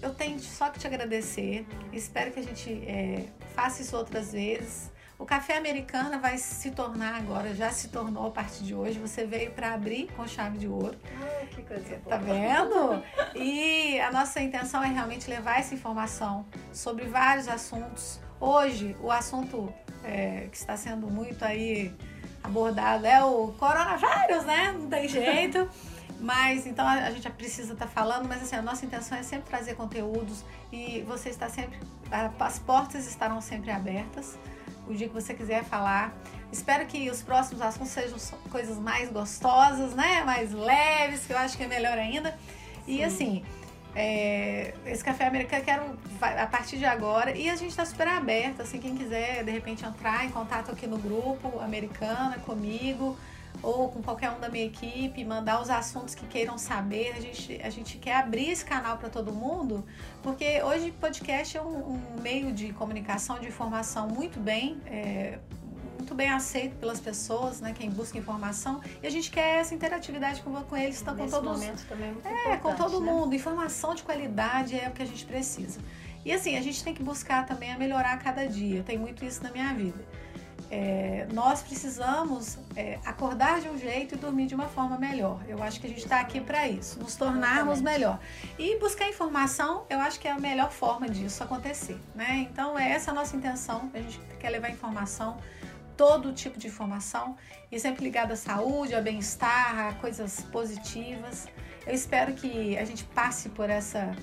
eu 0.00 0.14
tenho 0.14 0.38
só 0.38 0.70
que 0.70 0.78
te 0.78 0.86
agradecer. 0.86 1.66
Espero 1.92 2.30
que 2.30 2.40
a 2.40 2.42
gente 2.42 2.70
é, 2.86 3.26
faça 3.54 3.82
isso 3.82 3.96
outras 3.96 4.32
vezes. 4.32 4.90
O 5.20 5.26
Café 5.26 5.58
Americana 5.58 6.18
vai 6.18 6.38
se 6.38 6.70
tornar 6.70 7.14
agora, 7.14 7.54
já 7.54 7.70
se 7.70 7.88
tornou 7.88 8.28
a 8.28 8.30
partir 8.30 8.64
de 8.64 8.74
hoje. 8.74 8.98
Você 8.98 9.26
veio 9.26 9.50
para 9.50 9.74
abrir 9.74 10.10
com 10.16 10.26
chave 10.26 10.56
de 10.56 10.66
ouro. 10.66 10.98
Ah, 11.20 11.44
que 11.44 11.62
coisa 11.62 11.98
boa. 11.98 12.00
Tá 12.08 12.16
vendo? 12.16 13.04
E 13.34 14.00
a 14.00 14.10
nossa 14.10 14.40
intenção 14.40 14.82
é 14.82 14.88
realmente 14.88 15.28
levar 15.28 15.60
essa 15.60 15.74
informação 15.74 16.46
sobre 16.72 17.04
vários 17.04 17.48
assuntos. 17.48 18.18
Hoje, 18.40 18.96
o 18.98 19.12
assunto 19.12 19.70
é, 20.02 20.48
que 20.50 20.56
está 20.56 20.74
sendo 20.74 21.06
muito 21.06 21.44
aí 21.44 21.94
abordado 22.42 23.06
é 23.06 23.22
o 23.22 23.48
coronavírus, 23.58 24.46
né? 24.46 24.72
Não 24.72 24.88
tem 24.88 25.06
jeito. 25.06 25.68
Mas 26.18 26.66
então 26.66 26.88
a 26.88 27.10
gente 27.10 27.28
precisa 27.30 27.74
estar 27.74 27.86
falando, 27.86 28.26
mas 28.26 28.42
assim, 28.42 28.56
a 28.56 28.62
nossa 28.62 28.86
intenção 28.86 29.18
é 29.18 29.22
sempre 29.22 29.50
trazer 29.50 29.74
conteúdos 29.74 30.42
e 30.72 31.02
você 31.02 31.28
está 31.28 31.50
sempre. 31.50 31.78
As 32.38 32.58
portas 32.58 33.06
estarão 33.06 33.42
sempre 33.42 33.70
abertas. 33.70 34.38
O 34.88 34.94
dia 34.94 35.08
que 35.08 35.14
você 35.14 35.34
quiser 35.34 35.64
falar. 35.64 36.14
Espero 36.52 36.84
que 36.86 37.08
os 37.08 37.22
próximos 37.22 37.62
assuntos 37.62 37.90
sejam 37.90 38.18
coisas 38.50 38.76
mais 38.78 39.10
gostosas, 39.10 39.94
né? 39.94 40.24
Mais 40.24 40.52
leves, 40.52 41.26
que 41.26 41.32
eu 41.32 41.38
acho 41.38 41.56
que 41.56 41.62
é 41.62 41.68
melhor 41.68 41.96
ainda. 41.96 42.36
E 42.86 42.96
Sim. 42.98 43.04
assim, 43.04 43.44
é, 43.94 44.74
esse 44.86 45.02
café 45.04 45.26
americano 45.26 45.62
eu 45.62 45.64
quero 45.64 45.98
a 46.20 46.46
partir 46.46 46.78
de 46.78 46.84
agora. 46.84 47.36
E 47.36 47.48
a 47.48 47.56
gente 47.56 47.70
está 47.70 47.84
super 47.84 48.08
aberto, 48.08 48.62
assim, 48.62 48.78
quem 48.78 48.96
quiser 48.96 49.44
de 49.44 49.50
repente 49.50 49.84
entrar 49.84 50.24
em 50.24 50.30
contato 50.30 50.70
aqui 50.70 50.86
no 50.86 50.98
grupo 50.98 51.60
americana 51.60 52.38
comigo 52.44 53.16
ou 53.62 53.90
com 53.90 54.02
qualquer 54.02 54.30
um 54.30 54.40
da 54.40 54.48
minha 54.48 54.64
equipe, 54.64 55.24
mandar 55.24 55.60
os 55.60 55.70
assuntos 55.70 56.14
que 56.14 56.26
queiram 56.26 56.56
saber. 56.56 57.12
A 57.16 57.20
gente, 57.20 57.60
a 57.62 57.70
gente 57.70 57.98
quer 57.98 58.16
abrir 58.16 58.50
esse 58.50 58.64
canal 58.64 58.96
para 58.98 59.08
todo 59.08 59.32
mundo, 59.32 59.84
porque 60.22 60.62
hoje 60.62 60.92
podcast 60.92 61.56
é 61.56 61.62
um, 61.62 61.94
um 61.94 62.20
meio 62.20 62.52
de 62.52 62.72
comunicação, 62.72 63.38
de 63.38 63.48
informação 63.48 64.08
muito 64.08 64.40
bem. 64.40 64.80
é, 64.86 65.38
muito 66.00 66.14
bem 66.14 66.30
aceito 66.30 66.76
pelas 66.76 66.98
pessoas, 66.98 67.60
né? 67.60 67.72
Quem 67.72 67.90
busca 67.90 68.18
informação. 68.18 68.80
E 69.02 69.06
a 69.06 69.10
gente 69.10 69.30
quer 69.30 69.60
essa 69.60 69.74
interatividade 69.74 70.42
com, 70.42 70.52
com 70.64 70.76
eles, 70.76 71.00
então, 71.00 71.14
com 71.14 71.28
todos, 71.28 71.60
também 71.60 71.68
é 71.68 71.72
é, 72.52 72.56
com 72.56 72.74
todo 72.74 73.00
né? 73.00 73.12
mundo. 73.12 73.34
Informação 73.34 73.94
de 73.94 74.02
qualidade 74.02 74.78
é 74.78 74.88
o 74.88 74.92
que 74.92 75.02
a 75.02 75.06
gente 75.06 75.24
precisa. 75.24 75.78
E 76.24 76.32
assim, 76.32 76.56
a 76.56 76.62
gente 76.62 76.82
tem 76.82 76.92
que 76.92 77.02
buscar 77.02 77.46
também 77.46 77.72
a 77.72 77.78
melhorar 77.78 78.14
a 78.14 78.16
cada 78.16 78.46
dia. 78.46 78.78
Eu 78.78 78.84
tenho 78.84 79.00
muito 79.00 79.24
isso 79.24 79.42
na 79.42 79.50
minha 79.50 79.72
vida. 79.72 79.98
É, 80.70 81.26
nós 81.32 81.62
precisamos 81.62 82.56
é, 82.76 83.00
acordar 83.04 83.60
de 83.60 83.68
um 83.68 83.76
jeito 83.76 84.14
e 84.14 84.18
dormir 84.18 84.46
de 84.46 84.54
uma 84.54 84.68
forma 84.68 84.96
melhor. 84.96 85.40
Eu 85.48 85.60
acho 85.62 85.80
que 85.80 85.86
a 85.86 85.90
gente 85.90 86.04
está 86.04 86.20
aqui 86.20 86.40
para 86.40 86.68
isso, 86.68 87.00
nos 87.00 87.16
tornarmos 87.16 87.78
Exatamente. 87.78 87.82
melhor. 87.82 88.20
E 88.56 88.78
buscar 88.78 89.08
informação, 89.08 89.84
eu 89.90 89.98
acho 89.98 90.20
que 90.20 90.28
é 90.28 90.30
a 90.30 90.38
melhor 90.38 90.70
forma 90.70 91.08
disso 91.08 91.42
acontecer. 91.42 91.98
Né? 92.14 92.46
Então, 92.50 92.78
é 92.78 92.90
essa 92.92 93.10
a 93.10 93.14
nossa 93.14 93.36
intenção. 93.36 93.90
A 93.92 93.98
gente 93.98 94.20
quer 94.38 94.50
levar 94.50 94.70
informação, 94.70 95.38
todo 95.96 96.32
tipo 96.32 96.56
de 96.56 96.68
informação, 96.68 97.36
e 97.70 97.78
sempre 97.78 98.04
ligado 98.04 98.32
à 98.32 98.36
saúde, 98.36 98.94
ao 98.94 99.02
bem-estar, 99.02 99.76
a 99.88 99.92
coisas 99.94 100.40
positivas. 100.52 101.48
Eu 101.84 101.94
espero 101.94 102.32
que 102.34 102.78
a 102.78 102.84
gente 102.84 103.02
passe 103.04 103.48
por 103.48 103.68
essa 103.68 104.14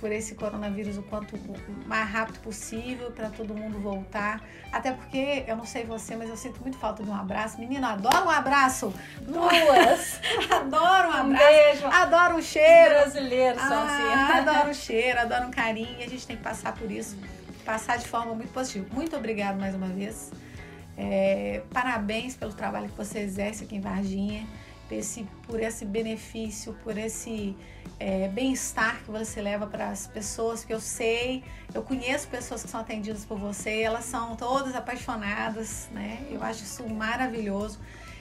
por 0.00 0.10
esse 0.10 0.34
coronavírus 0.34 0.96
o 0.96 1.02
quanto 1.02 1.36
o 1.36 1.56
mais 1.86 2.08
rápido 2.08 2.40
possível 2.40 3.10
para 3.10 3.28
todo 3.28 3.54
mundo 3.54 3.78
voltar. 3.78 4.40
Até 4.72 4.92
porque 4.92 5.44
eu 5.46 5.54
não 5.54 5.66
sei 5.66 5.84
você, 5.84 6.16
mas 6.16 6.30
eu 6.30 6.36
sinto 6.38 6.58
muito 6.62 6.78
falta 6.78 7.02
de 7.04 7.10
um 7.10 7.14
abraço. 7.14 7.60
Menino, 7.60 7.86
adoro 7.86 8.24
um 8.26 8.30
abraço. 8.30 8.94
Duas! 9.20 10.18
Adoro 10.50 11.08
um 11.08 11.12
um 11.12 11.16
abraço. 11.20 11.46
beijo! 11.46 11.86
Adoro 11.86 12.34
um 12.36 12.38
Os 12.38 12.46
cheiro. 12.46 12.90
brasileiros 12.94 13.60
são 13.60 13.78
Ah, 13.78 13.84
assim. 14.32 14.48
adoro 14.48 14.70
um 14.70 14.74
cheiro, 14.88 15.20
adoro 15.20 15.46
um 15.48 15.50
carinho. 15.50 16.00
E 16.00 16.02
a 16.02 16.08
gente 16.08 16.26
tem 16.26 16.36
que 16.36 16.42
passar 16.42 16.72
por 16.74 16.90
isso, 16.90 17.16
passar 17.64 17.98
de 17.98 18.08
forma 18.08 18.34
muito 18.34 18.52
positiva. 18.52 18.86
Muito 18.92 19.14
obrigado 19.14 19.60
mais 19.60 19.74
uma 19.74 19.88
vez. 19.88 20.32
É, 20.96 21.62
parabéns 21.72 22.36
pelo 22.36 22.52
trabalho 22.52 22.88
que 22.88 22.96
você 22.96 23.20
exerce 23.20 23.64
aqui 23.64 23.76
em 23.76 23.80
Varginha, 23.80 24.46
esse, 24.92 25.24
por 25.46 25.60
esse 25.60 25.84
benefício, 25.84 26.74
por 26.82 26.96
esse 26.96 27.56
é, 27.98 28.28
bem-estar 28.28 29.02
que 29.04 29.10
você 29.10 29.42
leva 29.42 29.66
para 29.66 29.90
as 29.90 30.06
pessoas, 30.06 30.64
que 30.64 30.72
eu 30.72 30.80
sei, 30.80 31.44
eu 31.74 31.82
conheço 31.82 32.28
pessoas 32.28 32.62
que 32.62 32.70
são 32.70 32.80
atendidas 32.80 33.24
por 33.24 33.38
você, 33.38 33.80
elas 33.80 34.04
são 34.04 34.36
todas 34.36 34.74
apaixonadas, 34.74 35.88
né? 35.92 36.26
Eu 36.30 36.42
acho 36.42 36.64
isso 36.64 36.88
maravilhoso. 36.88 37.78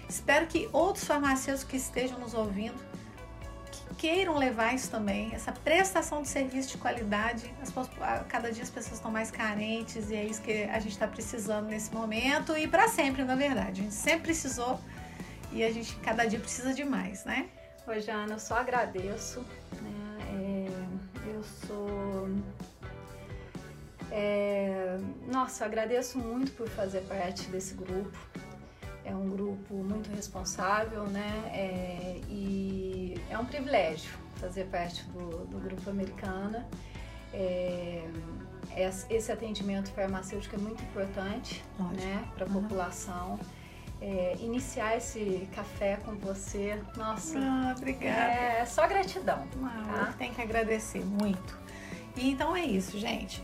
Espero 0.07 0.47
que 0.47 0.67
outros 0.73 1.05
farmacêuticos 1.05 1.69
que 1.69 1.77
estejam 1.77 2.19
nos 2.19 2.33
ouvindo 2.33 2.77
que 3.71 3.95
queiram 3.95 4.37
levar 4.37 4.73
isso 4.73 4.89
também, 4.89 5.31
essa 5.33 5.51
prestação 5.51 6.21
de 6.21 6.27
serviço 6.27 6.69
de 6.69 6.77
qualidade. 6.77 7.53
As 7.61 7.71
cada 8.27 8.51
dia 8.51 8.63
as 8.63 8.69
pessoas 8.69 8.95
estão 8.95 9.11
mais 9.11 9.29
carentes 9.31 10.09
e 10.09 10.15
é 10.15 10.25
isso 10.25 10.41
que 10.41 10.63
a 10.63 10.79
gente 10.79 10.93
está 10.93 11.07
precisando 11.07 11.67
nesse 11.67 11.93
momento 11.93 12.57
e 12.57 12.67
para 12.67 12.87
sempre, 12.87 13.23
na 13.23 13.35
verdade. 13.35 13.81
A 13.81 13.83
gente 13.83 13.93
sempre 13.93 14.21
precisou 14.21 14.79
e 15.51 15.63
a 15.63 15.71
gente 15.71 15.95
cada 15.97 16.25
dia 16.25 16.39
precisa 16.39 16.73
de 16.73 16.83
mais, 16.83 17.25
né? 17.25 17.49
Ô, 17.87 17.99
Jana, 17.99 18.33
eu 18.35 18.39
só 18.39 18.55
agradeço. 18.55 19.39
né? 19.81 20.67
É, 21.25 21.29
eu 21.29 21.43
sou. 21.43 22.29
é, 24.11 24.97
nossa, 25.31 25.63
eu 25.63 25.67
agradeço 25.67 26.17
muito 26.17 26.51
por 26.53 26.67
fazer 26.69 27.01
parte 27.01 27.47
desse 27.49 27.73
grupo. 27.73 28.17
É 29.05 29.15
um 29.15 29.29
grupo 29.29 29.73
muito 29.75 30.11
responsável, 30.13 31.03
né? 31.07 31.31
É, 31.53 32.21
e 32.29 33.19
é 33.29 33.37
um 33.37 33.45
privilégio 33.45 34.11
fazer 34.35 34.65
parte 34.65 35.03
do, 35.09 35.45
do 35.47 35.57
grupo 35.59 35.89
americana. 35.89 36.67
É, 37.33 38.07
es- 38.77 39.05
esse 39.09 39.31
atendimento 39.31 39.91
farmacêutico 39.91 40.55
é 40.55 40.59
muito 40.59 40.81
importante 40.83 41.63
Lógico. 41.79 42.01
né, 42.05 42.27
para 42.35 42.45
a 42.45 42.47
Uhum. 42.49 42.61
população. 42.61 43.39
É, 44.01 44.35
iniciar 44.39 44.95
esse 44.95 45.47
café 45.53 45.97
com 46.05 46.15
você, 46.15 46.81
nossa, 46.95 47.37
Ah, 47.37 47.73
obrigada. 47.77 48.15
é 48.31 48.65
só 48.65 48.87
gratidão. 48.87 49.45
Ah, 49.63 50.05
Tá? 50.05 50.13
Tem 50.17 50.33
que 50.33 50.41
agradecer 50.41 51.03
muito. 51.03 51.57
E 52.15 52.29
então 52.31 52.55
é 52.55 52.61
isso, 52.63 52.97
gente. 52.97 53.43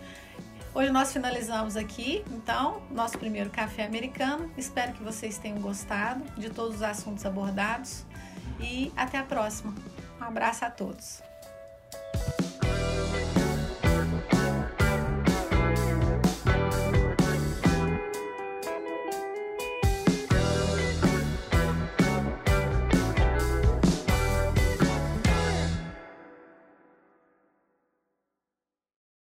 Hoje 0.73 0.91
nós 0.91 1.11
finalizamos 1.11 1.75
aqui, 1.77 2.23
então, 2.31 2.81
nosso 2.91 3.17
primeiro 3.17 3.49
café 3.49 3.85
americano. 3.85 4.49
Espero 4.57 4.93
que 4.93 5.03
vocês 5.03 5.37
tenham 5.37 5.59
gostado 5.59 6.23
de 6.39 6.49
todos 6.49 6.75
os 6.75 6.81
assuntos 6.81 7.25
abordados 7.25 8.05
e 8.59 8.91
até 8.95 9.17
a 9.17 9.23
próxima. 9.23 9.73
Um 10.19 10.23
abraço 10.23 10.63
a 10.65 10.69
todos. 10.69 11.21